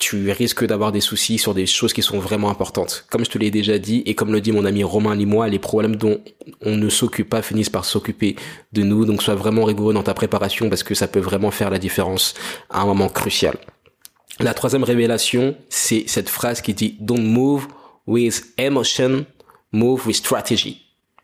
tu 0.00 0.30
risques 0.30 0.64
d'avoir 0.64 0.92
des 0.92 1.00
soucis 1.00 1.38
sur 1.38 1.54
des 1.54 1.66
choses 1.66 1.92
qui 1.92 2.02
sont 2.02 2.18
vraiment 2.18 2.50
importantes. 2.50 3.06
Comme 3.10 3.24
je 3.24 3.30
te 3.30 3.38
l'ai 3.38 3.50
déjà 3.50 3.78
dit, 3.78 4.02
et 4.06 4.14
comme 4.14 4.32
le 4.32 4.40
dit 4.40 4.50
mon 4.50 4.64
ami 4.64 4.82
Romain 4.82 5.14
Limois, 5.14 5.48
les 5.48 5.60
problèmes 5.60 5.96
dont 5.96 6.20
on 6.62 6.76
ne 6.76 6.88
s'occupe 6.88 7.30
pas 7.30 7.42
finissent 7.42 7.70
par 7.70 7.84
s'occuper 7.84 8.36
de 8.72 8.82
nous. 8.82 9.04
Donc 9.04 9.22
sois 9.22 9.36
vraiment 9.36 9.64
rigoureux 9.64 9.94
dans 9.94 10.02
ta 10.02 10.14
préparation 10.14 10.68
parce 10.68 10.82
que 10.82 10.94
ça 10.94 11.06
peut 11.06 11.20
vraiment 11.20 11.50
faire 11.50 11.70
la 11.70 11.78
différence 11.78 12.34
à 12.70 12.80
un 12.80 12.86
moment 12.86 13.08
crucial. 13.08 13.56
La 14.40 14.52
troisième 14.52 14.82
révélation, 14.82 15.56
c'est 15.68 16.04
cette 16.08 16.28
phrase 16.28 16.60
qui 16.60 16.74
dit 16.74 16.96
Don't 17.00 17.22
move 17.22 17.68
with 18.06 18.52
emotion, 18.58 19.26
move 19.70 20.06
with 20.06 20.16
strategy. 20.16 20.80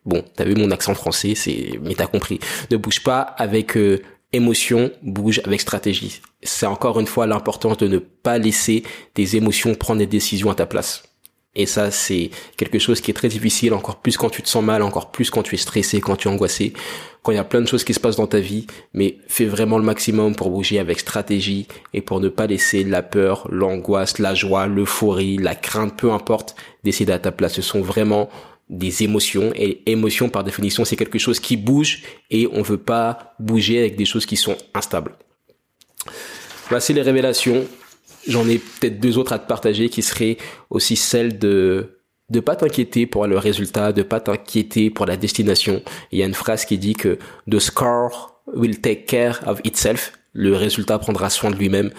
Bon, 0.06 0.24
t'as 0.37 0.44
vu 0.44 0.54
mon 0.54 0.70
accent 0.70 0.94
français, 0.94 1.35
c'est 1.35 1.78
mais 1.83 1.94
t'as 1.94 2.06
compris. 2.06 2.38
Ne 2.70 2.76
bouge 2.76 3.02
pas 3.02 3.20
avec 3.20 3.76
euh, 3.76 4.00
émotion, 4.32 4.90
bouge 5.02 5.40
avec 5.44 5.60
stratégie. 5.60 6.20
C'est 6.42 6.66
encore 6.66 7.00
une 7.00 7.06
fois 7.06 7.26
l'importance 7.26 7.76
de 7.78 7.88
ne 7.88 7.98
pas 7.98 8.38
laisser 8.38 8.82
tes 9.14 9.36
émotions 9.36 9.74
prendre 9.74 9.98
des 9.98 10.06
décisions 10.06 10.50
à 10.50 10.54
ta 10.54 10.66
place. 10.66 11.02
Et 11.56 11.66
ça, 11.66 11.90
c'est 11.90 12.30
quelque 12.56 12.78
chose 12.78 13.00
qui 13.00 13.10
est 13.10 13.14
très 13.14 13.28
difficile, 13.28 13.74
encore 13.74 13.96
plus 13.96 14.16
quand 14.16 14.30
tu 14.30 14.40
te 14.40 14.48
sens 14.48 14.62
mal, 14.62 14.82
encore 14.82 15.10
plus 15.10 15.30
quand 15.30 15.42
tu 15.42 15.56
es 15.56 15.58
stressé, 15.58 16.00
quand 16.00 16.14
tu 16.14 16.28
es 16.28 16.30
angoissé, 16.30 16.72
quand 17.22 17.32
il 17.32 17.36
y 17.36 17.38
a 17.38 17.44
plein 17.44 17.60
de 17.60 17.66
choses 17.66 17.82
qui 17.82 17.92
se 17.92 17.98
passent 17.98 18.16
dans 18.16 18.28
ta 18.28 18.38
vie, 18.38 18.68
mais 18.94 19.18
fais 19.26 19.46
vraiment 19.46 19.76
le 19.76 19.84
maximum 19.84 20.36
pour 20.36 20.50
bouger 20.50 20.78
avec 20.78 21.00
stratégie 21.00 21.66
et 21.92 22.02
pour 22.02 22.20
ne 22.20 22.28
pas 22.28 22.46
laisser 22.46 22.84
la 22.84 23.02
peur, 23.02 23.48
l'angoisse, 23.50 24.20
la 24.20 24.32
joie, 24.34 24.68
l'euphorie, 24.68 25.38
la 25.38 25.56
crainte, 25.56 25.96
peu 25.96 26.12
importe, 26.12 26.54
décider 26.84 27.12
à 27.12 27.18
ta 27.18 27.32
place. 27.32 27.54
Ce 27.54 27.62
sont 27.62 27.80
vraiment 27.80 28.30
des 28.70 29.02
émotions 29.02 29.52
et 29.54 29.83
émotions 29.90 30.28
par 30.28 30.44
définition 30.44 30.85
c'est 30.85 30.96
quelque 30.96 31.18
chose 31.18 31.40
qui 31.40 31.56
bouge 31.56 32.02
et 32.30 32.48
on 32.52 32.62
veut 32.62 32.78
pas 32.78 33.35
bouger 33.40 33.80
avec 33.80 33.96
des 33.96 34.04
choses 34.04 34.24
qui 34.24 34.37
sont 34.37 34.56
instables. 34.74 35.16
Voici 36.68 36.92
les 36.92 37.02
révélations. 37.02 37.66
J'en 38.28 38.48
ai 38.48 38.59
peut-être 38.59 39.00
deux 39.00 39.18
autres 39.18 39.33
à 39.33 39.38
te 39.38 39.48
partager 39.48 39.88
qui 39.88 40.02
seraient 40.02 40.37
aussi 40.70 40.96
celles 40.96 41.38
de 41.38 41.96
de 42.30 42.38
pas 42.38 42.54
t'inquiéter 42.54 43.06
pour 43.06 43.26
le 43.26 43.37
résultat, 43.37 43.92
de 43.92 44.02
pas 44.02 44.20
t'inquiéter 44.20 44.88
pour 44.88 45.04
la 45.04 45.16
destination. 45.16 45.83
Il 46.12 46.20
y 46.20 46.22
a 46.22 46.26
une 46.26 46.35
phrase 46.35 46.64
qui 46.64 46.78
dit 46.78 46.94
que 46.94 47.18
the 47.50 47.59
score 47.59 48.40
will 48.54 48.80
take 48.80 49.04
care 49.04 49.40
of 49.48 49.61
itself. 49.64 50.12
Le 50.33 50.54
résultat 50.54 51.00
prendra 51.00 51.28
soin 51.28 51.50
de 51.50 51.56
lui-même 51.56 51.90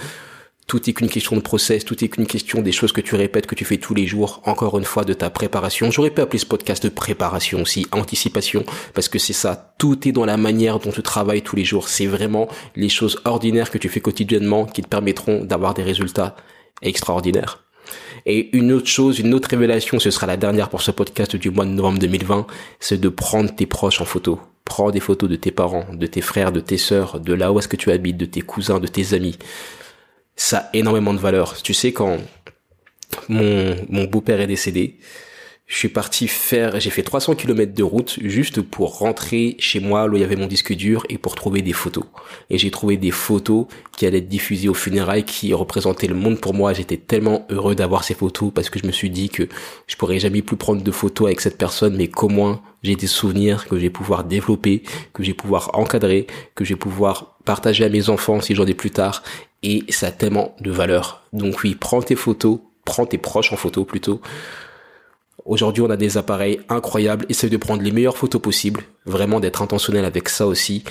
tout 0.72 0.90
est 0.90 0.94
qu'une 0.94 1.10
question 1.10 1.36
de 1.36 1.42
process, 1.42 1.84
tout 1.84 2.02
est 2.02 2.08
qu'une 2.08 2.26
question 2.26 2.62
des 2.62 2.72
choses 2.72 2.94
que 2.94 3.02
tu 3.02 3.16
répètes, 3.16 3.46
que 3.46 3.56
tu 3.56 3.66
fais 3.66 3.76
tous 3.76 3.94
les 3.94 4.08
jours, 4.08 4.42
encore 4.46 4.80
une 4.80 4.86
fois, 4.86 5.04
de 5.04 5.12
ta 5.12 5.30
préparation. 5.30 5.92
J'aurais 5.92 6.12
pu 6.12 6.22
appeler 6.22 6.40
ce 6.40 6.46
podcast 6.46 6.82
de 6.84 6.88
préparation 6.88 7.62
aussi, 7.62 7.88
anticipation, 7.92 8.64
parce 8.94 9.10
que 9.10 9.20
c'est 9.20 9.34
ça, 9.34 9.74
tout 9.78 10.08
est 10.08 10.14
dans 10.14 10.24
la 10.24 10.38
manière 10.38 10.80
dont 10.80 10.94
tu 10.94 11.04
travailles 11.04 11.42
tous 11.42 11.58
les 11.58 11.66
jours. 11.66 11.90
C'est 11.90 12.06
vraiment 12.06 12.48
les 12.78 12.88
choses 12.88 13.20
ordinaires 13.26 13.70
que 13.70 13.78
tu 13.78 13.90
fais 13.90 14.00
quotidiennement 14.00 14.66
qui 14.66 14.82
te 14.82 14.88
permettront 14.88 15.44
d'avoir 15.44 15.74
des 15.74 15.84
résultats 15.84 16.38
extraordinaires. 16.82 17.66
Et 18.26 18.56
une 18.56 18.72
autre 18.72 18.88
chose, 18.88 19.20
une 19.20 19.34
autre 19.34 19.50
révélation, 19.50 20.00
ce 20.00 20.10
sera 20.10 20.26
la 20.26 20.38
dernière 20.38 20.70
pour 20.70 20.84
ce 20.84 20.92
podcast 20.92 21.36
du 21.36 21.50
mois 21.50 21.66
de 21.66 21.72
novembre 21.72 22.00
2020, 22.00 22.48
c'est 22.80 23.02
de 23.02 23.10
prendre 23.10 23.54
tes 23.54 23.66
proches 23.66 24.00
en 24.00 24.06
photo. 24.06 24.40
Prends 24.64 24.90
des 24.90 25.02
photos 25.02 25.30
de 25.30 25.36
tes 25.36 25.52
parents, 25.52 25.88
de 25.92 26.08
tes 26.08 26.22
frères, 26.22 26.54
de 26.54 26.62
tes 26.62 26.78
sœurs, 26.78 27.20
de 27.20 27.34
là 27.34 27.52
où 27.52 27.60
est-ce 27.60 27.68
que 27.68 27.76
tu 27.76 27.92
habites, 27.92 28.16
de 28.16 28.26
tes 28.26 28.40
cousins, 28.40 28.80
de 28.80 28.88
tes 28.88 29.14
amis 29.14 29.38
ça 30.36 30.58
a 30.58 30.70
énormément 30.74 31.14
de 31.14 31.20
valeur. 31.20 31.62
Tu 31.62 31.74
sais, 31.74 31.92
quand 31.92 32.18
mon, 33.30 33.76
mon 33.90 34.06
beau-père 34.06 34.42
est 34.42 34.48
décédé, 34.48 34.98
je 35.72 35.78
suis 35.78 35.88
parti 35.88 36.28
faire, 36.28 36.82
j'ai 36.82 36.90
fait 36.90 37.02
300 37.02 37.36
km 37.36 37.74
de 37.74 37.82
route 37.84 38.20
juste 38.22 38.62
pour 38.62 38.98
rentrer 38.98 39.56
chez 39.58 39.80
moi, 39.80 40.06
où 40.06 40.18
il 40.18 40.20
y 40.20 40.24
avait 40.26 40.36
mon 40.36 40.48
disque 40.48 40.74
dur, 40.74 41.06
et 41.08 41.18
pour 41.18 41.34
trouver 41.34 41.62
des 41.62 41.72
photos. 41.72 42.04
Et 42.50 42.58
j'ai 42.58 42.72
trouvé 42.72 42.98
des 42.98 43.12
photos 43.12 43.68
qui 43.96 44.06
allaient 44.06 44.18
être 44.18 44.28
diffusées 44.28 44.68
aux 44.68 44.74
funérailles, 44.74 45.24
qui 45.24 45.54
représentaient 45.54 46.08
le 46.08 46.16
monde 46.16 46.42
pour 46.42 46.54
moi. 46.54 46.74
J'étais 46.74 46.98
tellement 46.98 47.46
heureux 47.50 47.74
d'avoir 47.74 48.04
ces 48.04 48.16
photos 48.16 48.52
parce 48.54 48.70
que 48.70 48.80
je 48.80 48.86
me 48.86 48.92
suis 48.92 49.10
dit 49.10 49.30
que 49.30 49.48
je 49.88 49.96
pourrais 49.96 50.20
jamais 50.20 50.42
plus 50.42 50.58
prendre 50.58 50.82
de 50.82 50.92
photos 50.92 51.28
avec 51.28 51.40
cette 51.40 51.58
personne, 51.58 51.96
mais 51.96 52.10
qu'au 52.10 52.28
moins 52.28 52.62
j'ai 52.84 52.98
des 52.98 53.08
souvenirs 53.08 53.66
que 53.70 53.78
je 53.78 53.84
vais 53.84 53.90
pouvoir 53.90 54.26
développer, 54.26 54.84
que 55.14 55.24
je 55.24 55.30
vais 55.30 55.34
pouvoir 55.34 55.72
encadrer, 55.74 56.28
que 56.54 56.66
je 56.66 56.74
vais 56.74 56.80
pouvoir 56.80 57.31
partager 57.46 57.84
à 57.86 57.90
mes 57.90 58.10
enfants 58.10 58.42
si 58.42 58.56
j'en 58.56 58.66
ai 58.66 58.74
plus 58.74 58.92
tard. 58.92 59.24
Et 59.64 59.84
ça 59.90 60.08
a 60.08 60.12
tellement 60.12 60.56
de 60.60 60.72
valeur. 60.72 61.24
Donc 61.34 61.64
oui, 61.64 61.76
prends 61.76 62.02
tes 62.02 62.16
photos, 62.16 62.60
prends 62.86 63.06
tes 63.06 63.18
proches 63.18 63.54
en 63.54 63.58
photo 63.58 63.86
plutôt 63.86 64.22
Aujourd'hui, 65.46 65.82
on 65.82 65.90
a 65.90 65.98
des 65.98 66.18
appareils 66.18 66.60
incroyables. 66.70 67.26
Essaye 67.30 67.50
de 67.50 67.58
prendre 67.58 67.82
les 67.82 67.92
meilleures 67.92 68.18
photos 68.18 68.42
possibles. 68.42 68.84
Vraiment 69.06 69.40
d'être 69.40 69.62
intentionnel 69.62 70.06
avec 70.06 70.30
ça 70.30 70.48
aussi. 70.48 70.84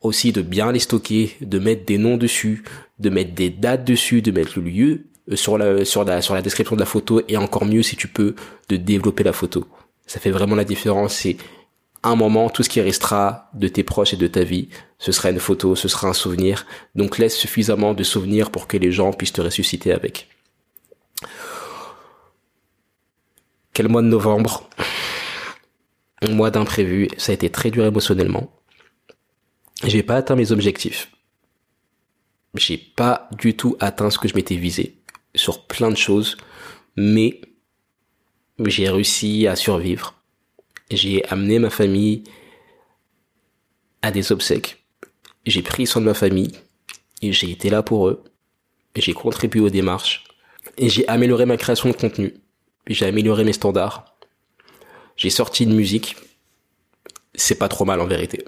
Aussi 0.00 0.32
de 0.32 0.42
bien 0.42 0.72
les 0.72 0.78
stocker, 0.78 1.36
de 1.40 1.58
mettre 1.58 1.84
des 1.84 1.98
noms 1.98 2.16
dessus, 2.16 2.64
de 2.98 3.10
mettre 3.10 3.34
des 3.34 3.50
dates 3.50 3.84
dessus, 3.84 4.22
de 4.22 4.30
mettre 4.30 4.52
le 4.56 4.62
lieu 4.62 5.04
euh, 5.30 5.36
sur 5.36 5.58
la, 5.58 5.84
sur 5.84 6.04
la, 6.04 6.22
sur 6.22 6.34
la 6.34 6.42
description 6.42 6.76
de 6.76 6.80
la 6.80 6.86
photo 6.86 7.20
et 7.28 7.36
encore 7.36 7.64
mieux 7.64 7.82
si 7.82 7.96
tu 7.96 8.06
peux 8.08 8.34
de 8.68 8.76
développer 8.76 9.24
la 9.24 9.32
photo. 9.32 9.66
Ça 10.06 10.20
fait 10.20 10.30
vraiment 10.30 10.54
la 10.54 10.64
différence. 10.64 11.26
Un 12.02 12.14
moment, 12.14 12.48
tout 12.48 12.62
ce 12.62 12.68
qui 12.68 12.80
restera 12.80 13.50
de 13.54 13.68
tes 13.68 13.82
proches 13.82 14.14
et 14.14 14.16
de 14.16 14.26
ta 14.26 14.44
vie, 14.44 14.68
ce 14.98 15.12
sera 15.12 15.30
une 15.30 15.40
photo, 15.40 15.74
ce 15.74 15.88
sera 15.88 16.08
un 16.08 16.12
souvenir. 16.12 16.66
Donc 16.94 17.18
laisse 17.18 17.36
suffisamment 17.36 17.94
de 17.94 18.02
souvenirs 18.04 18.50
pour 18.50 18.66
que 18.66 18.76
les 18.76 18.92
gens 18.92 19.12
puissent 19.12 19.32
te 19.32 19.40
ressusciter 19.40 19.92
avec. 19.92 20.28
Quel 23.72 23.88
mois 23.88 24.02
de 24.02 24.08
novembre? 24.08 24.68
Un 26.22 26.30
mois 26.30 26.50
d'imprévu, 26.50 27.08
ça 27.16 27.32
a 27.32 27.34
été 27.34 27.50
très 27.50 27.70
dur 27.70 27.84
émotionnellement. 27.84 28.52
J'ai 29.84 30.02
pas 30.02 30.16
atteint 30.16 30.34
mes 30.34 30.50
objectifs. 30.50 31.12
J'ai 32.54 32.78
pas 32.78 33.28
du 33.38 33.54
tout 33.54 33.76
atteint 33.78 34.10
ce 34.10 34.18
que 34.18 34.26
je 34.26 34.34
m'étais 34.34 34.56
visé 34.56 34.96
sur 35.34 35.66
plein 35.66 35.90
de 35.90 35.96
choses, 35.96 36.36
mais 36.96 37.40
j'ai 38.64 38.88
réussi 38.88 39.46
à 39.46 39.54
survivre. 39.54 40.17
J'ai 40.90 41.24
amené 41.26 41.58
ma 41.58 41.70
famille 41.70 42.24
à 44.02 44.10
des 44.10 44.32
obsèques. 44.32 44.84
J'ai 45.46 45.62
pris 45.62 45.86
soin 45.86 46.00
de 46.00 46.06
ma 46.06 46.14
famille 46.14 46.52
j'ai 47.20 47.50
été 47.50 47.68
là 47.68 47.82
pour 47.82 48.08
eux. 48.08 48.22
J'ai 48.96 49.12
contribué 49.12 49.60
aux 49.60 49.70
démarches 49.70 50.24
et 50.76 50.88
j'ai 50.88 51.06
amélioré 51.08 51.46
ma 51.46 51.56
création 51.56 51.88
de 51.88 51.94
contenu 51.94 52.34
j'ai 52.88 53.06
amélioré 53.06 53.44
mes 53.44 53.52
standards. 53.52 54.16
J'ai 55.16 55.30
sorti 55.30 55.64
une 55.64 55.74
musique. 55.74 56.16
C'est 57.34 57.56
pas 57.56 57.68
trop 57.68 57.84
mal 57.84 58.00
en 58.00 58.06
vérité. 58.06 58.44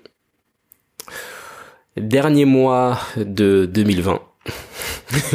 Dernier 1.97 2.45
mois 2.45 2.99
de 3.17 3.69
2020. 3.71 4.21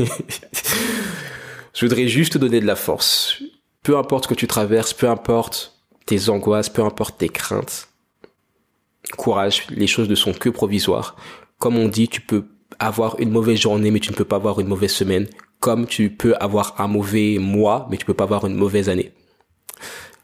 Je 1.73 1.85
voudrais 1.85 2.07
juste 2.07 2.33
te 2.33 2.37
donner 2.37 2.61
de 2.61 2.65
la 2.65 2.75
force. 2.75 3.43
Peu 3.83 3.97
importe 3.97 4.23
ce 4.23 4.29
que 4.29 4.33
tu 4.33 4.47
traverses, 4.47 4.93
peu 4.93 5.09
importe 5.09 5.74
tes 6.05 6.29
angoisses, 6.29 6.69
peu 6.69 6.83
importe 6.83 7.17
tes 7.17 7.29
craintes. 7.29 7.89
Courage, 9.17 9.67
les 9.69 9.87
choses 9.87 10.09
ne 10.09 10.15
sont 10.15 10.33
que 10.33 10.49
provisoires. 10.49 11.15
Comme 11.59 11.77
on 11.77 11.87
dit, 11.87 12.07
tu 12.07 12.21
peux 12.21 12.45
avoir 12.79 13.19
une 13.19 13.31
mauvaise 13.31 13.59
journée, 13.59 13.91
mais 13.91 13.99
tu 13.99 14.11
ne 14.11 14.15
peux 14.15 14.25
pas 14.25 14.35
avoir 14.35 14.59
une 14.59 14.67
mauvaise 14.67 14.91
semaine 14.91 15.27
comme 15.65 15.87
tu 15.87 16.11
peux 16.11 16.35
avoir 16.39 16.75
un 16.79 16.87
mauvais 16.87 17.37
mois, 17.39 17.87
mais 17.89 17.97
tu 17.97 18.05
peux 18.05 18.13
pas 18.13 18.25
avoir 18.25 18.45
une 18.45 18.53
mauvaise 18.53 18.87
année. 18.87 19.11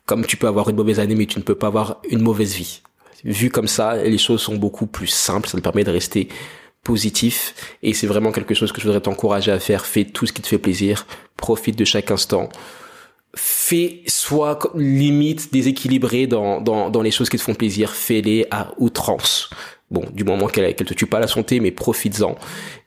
Comme 0.05 0.23
tu 0.25 0.37
peux 0.37 0.47
avoir 0.47 0.69
une 0.69 0.75
mauvaise 0.75 0.99
année, 0.99 1.15
mais 1.15 1.25
tu 1.25 1.39
ne 1.39 1.43
peux 1.43 1.55
pas 1.55 1.65
avoir 1.65 1.99
une 2.11 2.21
mauvaise 2.21 2.53
vie. 2.53 2.81
Vu 3.23 3.49
comme 3.49 3.67
ça, 3.67 3.95
les 3.95 4.19
choses 4.19 4.41
sont 4.41 4.55
beaucoup 4.55 4.85
plus 4.85 5.07
simples, 5.07 5.49
ça 5.49 5.57
te 5.57 5.63
permet 5.63 5.83
de 5.83 5.89
rester 5.89 6.27
positif 6.83 7.55
et 7.81 7.93
c'est 7.93 8.05
vraiment 8.05 8.31
quelque 8.31 8.53
chose 8.53 8.71
que 8.71 8.81
je 8.81 8.85
voudrais 8.85 9.01
t'encourager 9.01 9.51
à 9.51 9.59
faire. 9.59 9.85
Fais 9.85 10.05
tout 10.05 10.27
ce 10.27 10.33
qui 10.33 10.43
te 10.43 10.47
fait 10.47 10.59
plaisir, 10.59 11.07
profite 11.37 11.75
de 11.75 11.85
chaque 11.85 12.11
instant. 12.11 12.49
Fais, 13.33 14.03
soit 14.07 14.59
limite 14.75 15.53
déséquilibré 15.53 16.27
dans, 16.27 16.59
dans, 16.59 16.89
dans 16.89 17.01
les 17.01 17.11
choses 17.11 17.29
qui 17.29 17.37
te 17.37 17.41
font 17.41 17.55
plaisir, 17.55 17.91
fais-les 17.91 18.45
à 18.51 18.73
outrance. 18.77 19.49
Bon, 19.89 20.05
du 20.13 20.23
moment 20.23 20.47
qu'elle 20.47 20.73
qu'elle 20.75 20.87
te 20.87 20.93
tue 20.93 21.05
pas 21.05 21.19
la 21.19 21.27
santé, 21.27 21.59
mais 21.59 21.71
profites-en. 21.71 22.35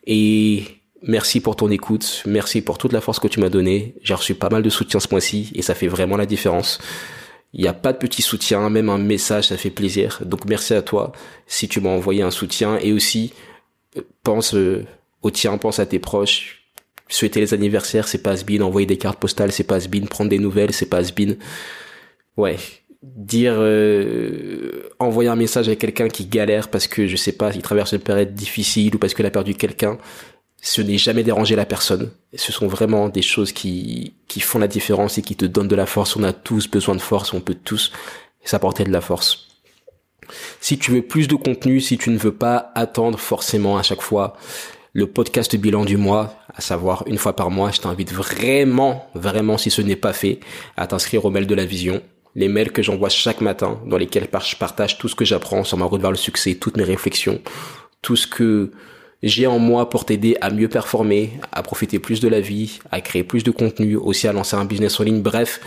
Et 0.07 0.64
merci 1.02 1.40
pour 1.40 1.57
ton 1.57 1.70
écoute, 1.70 2.22
merci 2.26 2.62
pour 2.62 2.78
toute 2.78 2.92
la 2.92 3.00
force 3.00 3.18
que 3.18 3.28
tu 3.28 3.40
m'as 3.40 3.50
donnée. 3.50 3.94
J'ai 4.02 4.14
reçu 4.14 4.35
pas 4.35 4.48
mal 4.48 4.62
de 4.62 4.70
soutien 4.70 5.00
ce 5.00 5.09
mois-ci 5.11 5.50
et 5.54 5.62
ça 5.62 5.74
fait 5.74 5.87
vraiment 5.87 6.16
la 6.16 6.26
différence. 6.26 6.78
Il 7.52 7.61
n'y 7.61 7.68
a 7.68 7.72
pas 7.72 7.92
de 7.92 7.98
petit 7.98 8.22
soutien, 8.22 8.68
même 8.68 8.88
un 8.88 8.98
message, 8.98 9.48
ça 9.48 9.57
fait 9.57 9.70
plaisir. 9.70 10.20
Donc 10.24 10.46
merci 10.46 10.74
à 10.74 10.83
toi 10.83 11.12
si 11.46 11.68
tu 11.68 11.80
m'as 11.80 11.90
envoyé 11.90 12.22
un 12.22 12.30
soutien 12.30 12.78
et 12.78 12.92
aussi 12.92 13.33
euh, 13.96 14.02
pense 14.22 14.54
euh, 14.54 14.85
au 15.22 15.30
tien, 15.30 15.57
pense 15.59 15.78
à 15.78 15.87
tes 15.87 15.98
proches. 15.98 16.63
Souhaiter 17.08 17.40
les 17.40 17.54
anniversaires, 17.54 18.08
c'est 18.08 18.22
pas 18.22 18.34
bien. 18.42 18.62
Envoyer 18.62 18.86
des 18.86 18.98
cartes 18.98 19.18
postales, 19.18 19.52
c'est 19.52 19.64
pas 19.64 19.78
bien. 19.80 20.06
Prendre 20.06 20.30
des 20.30 20.38
nouvelles, 20.38 20.72
c'est 20.72 20.86
pas 20.86 21.02
bien. 21.02 21.36
Ouais, 22.36 22.56
dire 23.04 23.54
euh, 23.58 24.88
envoyer 24.98 25.28
un 25.28 25.36
message 25.36 25.68
à 25.68 25.76
quelqu'un 25.76 26.08
qui 26.08 26.26
galère 26.26 26.68
parce 26.68 26.86
que 26.86 27.06
je 27.06 27.16
sais 27.16 27.32
pas, 27.32 27.54
il 27.54 27.62
traverse 27.62 27.92
une 27.92 28.00
période 28.00 28.34
difficile 28.34 28.96
ou 28.96 28.98
parce 28.98 29.14
qu'il 29.14 29.26
a 29.26 29.30
perdu 29.30 29.54
quelqu'un, 29.54 29.98
ce 30.62 30.80
n'est 30.80 30.98
jamais 30.98 31.22
déranger 31.22 31.56
la 31.56 31.66
personne. 31.66 32.10
Ce 32.34 32.50
sont 32.50 32.66
vraiment 32.66 33.08
des 33.08 33.22
choses 33.22 33.52
qui 33.52 34.14
qui 34.26 34.40
font 34.40 34.58
la 34.58 34.68
différence 34.68 35.18
et 35.18 35.22
qui 35.22 35.36
te 35.36 35.44
donnent 35.44 35.68
de 35.68 35.76
la 35.76 35.86
force. 35.86 36.16
On 36.16 36.24
a 36.24 36.32
tous 36.32 36.68
besoin 36.68 36.94
de 36.94 37.02
force, 37.02 37.34
on 37.34 37.40
peut 37.40 37.56
tous 37.62 37.92
s'apporter 38.44 38.84
de 38.84 38.90
la 38.90 39.00
force. 39.00 39.48
Si 40.60 40.78
tu 40.78 40.90
veux 40.90 41.02
plus 41.02 41.28
de 41.28 41.34
contenu, 41.34 41.80
si 41.80 41.98
tu 41.98 42.08
ne 42.08 42.16
veux 42.16 42.34
pas 42.34 42.72
attendre 42.74 43.18
forcément 43.18 43.76
à 43.76 43.82
chaque 43.82 44.00
fois 44.00 44.36
le 44.94 45.09
podcast 45.09 45.54
bilan 45.57 45.85
du 45.85 45.96
mois, 45.96 46.38
à 46.54 46.61
savoir 46.61 47.02
une 47.07 47.18
fois 47.18 47.35
par 47.35 47.50
mois, 47.50 47.72
je 47.72 47.80
t'invite 47.80 48.12
vraiment, 48.12 49.11
vraiment, 49.14 49.59
si 49.59 49.68
ce 49.68 49.83
n'est 49.83 49.96
pas 49.96 50.12
fait, 50.12 50.38
à 50.76 50.87
t'inscrire 50.87 51.24
au 51.24 51.30
mail 51.30 51.46
de 51.46 51.54
la 51.54 51.64
vision 51.64 52.00
les 52.37 52.48
mails 52.48 52.72
que 52.72 52.83
j'envoie 52.83 53.09
chaque 53.09 53.40
matin, 53.40 53.80
dans 53.87 53.96
lesquels 53.96 54.28
je 54.44 54.57
partage 54.57 54.98
tout 54.98 55.09
ce 55.09 55.14
que 55.14 55.24
j'apprends 55.24 55.64
sur 55.64 55.76
ma 55.78 55.85
route 55.85 56.00
vers 56.00 56.11
le 56.11 56.16
succès, 56.16 56.57
toutes 56.57 56.76
mes 56.76 56.85
réflexions, 56.85 57.40
tout 58.02 58.16
ce 58.16 58.26
que 58.26 58.72
j'ai 59.22 59.46
en 59.46 59.59
moi 59.59 59.88
pour 59.88 60.04
t'aider 60.04 60.37
à 60.40 60.50
mieux 60.50 60.68
performer, 60.68 61.33
à 61.52 61.62
profiter 61.62 61.98
plus 61.98 62.20
de 62.20 62.28
la 62.28 62.40
vie, 62.40 62.80
à 62.90 63.00
créer 63.00 63.24
plus 63.24 63.44
de 63.44 63.50
contenu, 63.50 63.96
aussi 63.96 64.26
à 64.28 64.33
lancer 64.33 64.57
un 64.57 64.64
business 64.64 64.98
en 64.98 65.04
ligne. 65.04 65.22
Bref, 65.22 65.61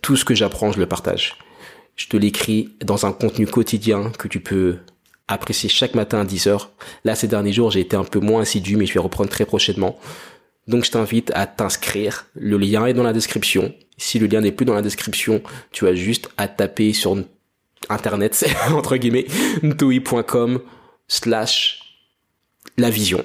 tout 0.00 0.16
ce 0.16 0.24
que 0.24 0.34
j'apprends, 0.34 0.72
je 0.72 0.78
le 0.78 0.86
partage. 0.86 1.36
Je 1.96 2.06
te 2.08 2.16
l'écris 2.16 2.70
dans 2.82 3.06
un 3.06 3.12
contenu 3.12 3.46
quotidien 3.46 4.10
que 4.18 4.28
tu 4.28 4.40
peux 4.40 4.78
apprécier 5.28 5.68
chaque 5.68 5.94
matin 5.94 6.20
à 6.20 6.24
10 6.24 6.46
heures. 6.46 6.70
Là, 7.04 7.14
ces 7.14 7.28
derniers 7.28 7.52
jours, 7.52 7.70
j'ai 7.70 7.80
été 7.80 7.96
un 7.96 8.04
peu 8.04 8.18
moins 8.18 8.42
assidu, 8.42 8.76
mais 8.76 8.86
je 8.86 8.94
vais 8.94 9.00
reprendre 9.00 9.30
très 9.30 9.44
prochainement. 9.44 9.98
Donc 10.66 10.84
je 10.84 10.90
t'invite 10.90 11.30
à 11.34 11.46
t'inscrire. 11.46 12.26
Le 12.34 12.58
lien 12.58 12.86
est 12.86 12.94
dans 12.94 13.02
la 13.02 13.12
description. 13.12 13.74
Si 13.96 14.18
le 14.18 14.26
lien 14.26 14.40
n'est 14.40 14.52
plus 14.52 14.66
dans 14.66 14.74
la 14.74 14.82
description, 14.82 15.42
tu 15.72 15.86
as 15.86 15.94
juste 15.94 16.28
à 16.36 16.48
taper 16.48 16.92
sur 16.92 17.16
internet, 17.88 18.44
entre 18.70 18.96
guillemets, 18.96 19.26
ntoi.com 19.62 20.60
slash 21.08 21.80
la 22.76 22.90
vision. 22.90 23.24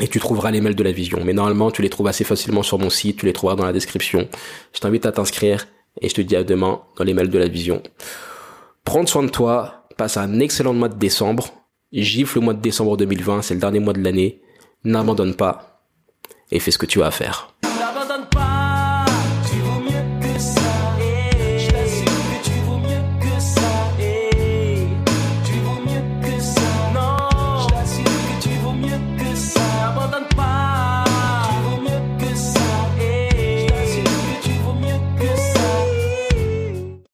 Et 0.00 0.08
tu 0.08 0.18
trouveras 0.18 0.50
les 0.50 0.60
mails 0.60 0.76
de 0.76 0.82
la 0.82 0.92
vision. 0.92 1.22
Mais 1.24 1.34
normalement, 1.34 1.70
tu 1.70 1.82
les 1.82 1.90
trouves 1.90 2.06
assez 2.06 2.24
facilement 2.24 2.62
sur 2.62 2.78
mon 2.78 2.90
site, 2.90 3.18
tu 3.18 3.26
les 3.26 3.32
trouveras 3.32 3.56
dans 3.56 3.66
la 3.66 3.72
description. 3.72 4.28
Je 4.72 4.80
t'invite 4.80 5.04
à 5.04 5.12
t'inscrire 5.12 5.66
et 6.00 6.08
je 6.08 6.14
te 6.14 6.20
dis 6.20 6.36
à 6.36 6.44
demain 6.44 6.80
dans 6.96 7.04
les 7.04 7.12
mails 7.12 7.28
de 7.28 7.38
la 7.38 7.48
vision. 7.48 7.82
Prends 8.84 9.04
soin 9.04 9.24
de 9.24 9.28
toi, 9.28 9.79
passe 10.00 10.16
un 10.16 10.40
excellent 10.40 10.72
mois 10.72 10.88
de 10.88 10.98
décembre. 10.98 11.52
Gifle 11.92 12.38
le 12.38 12.44
mois 12.46 12.54
de 12.54 12.62
décembre 12.62 12.96
2020, 12.96 13.42
c'est 13.42 13.52
le 13.52 13.60
dernier 13.60 13.80
mois 13.80 13.92
de 13.92 14.02
l'année. 14.02 14.40
N'abandonne 14.82 15.34
pas 15.34 15.84
et 16.50 16.58
fais 16.58 16.70
ce 16.70 16.78
que 16.78 16.86
tu 16.86 17.02
as 17.02 17.08
à 17.08 17.10
faire. 17.10 17.49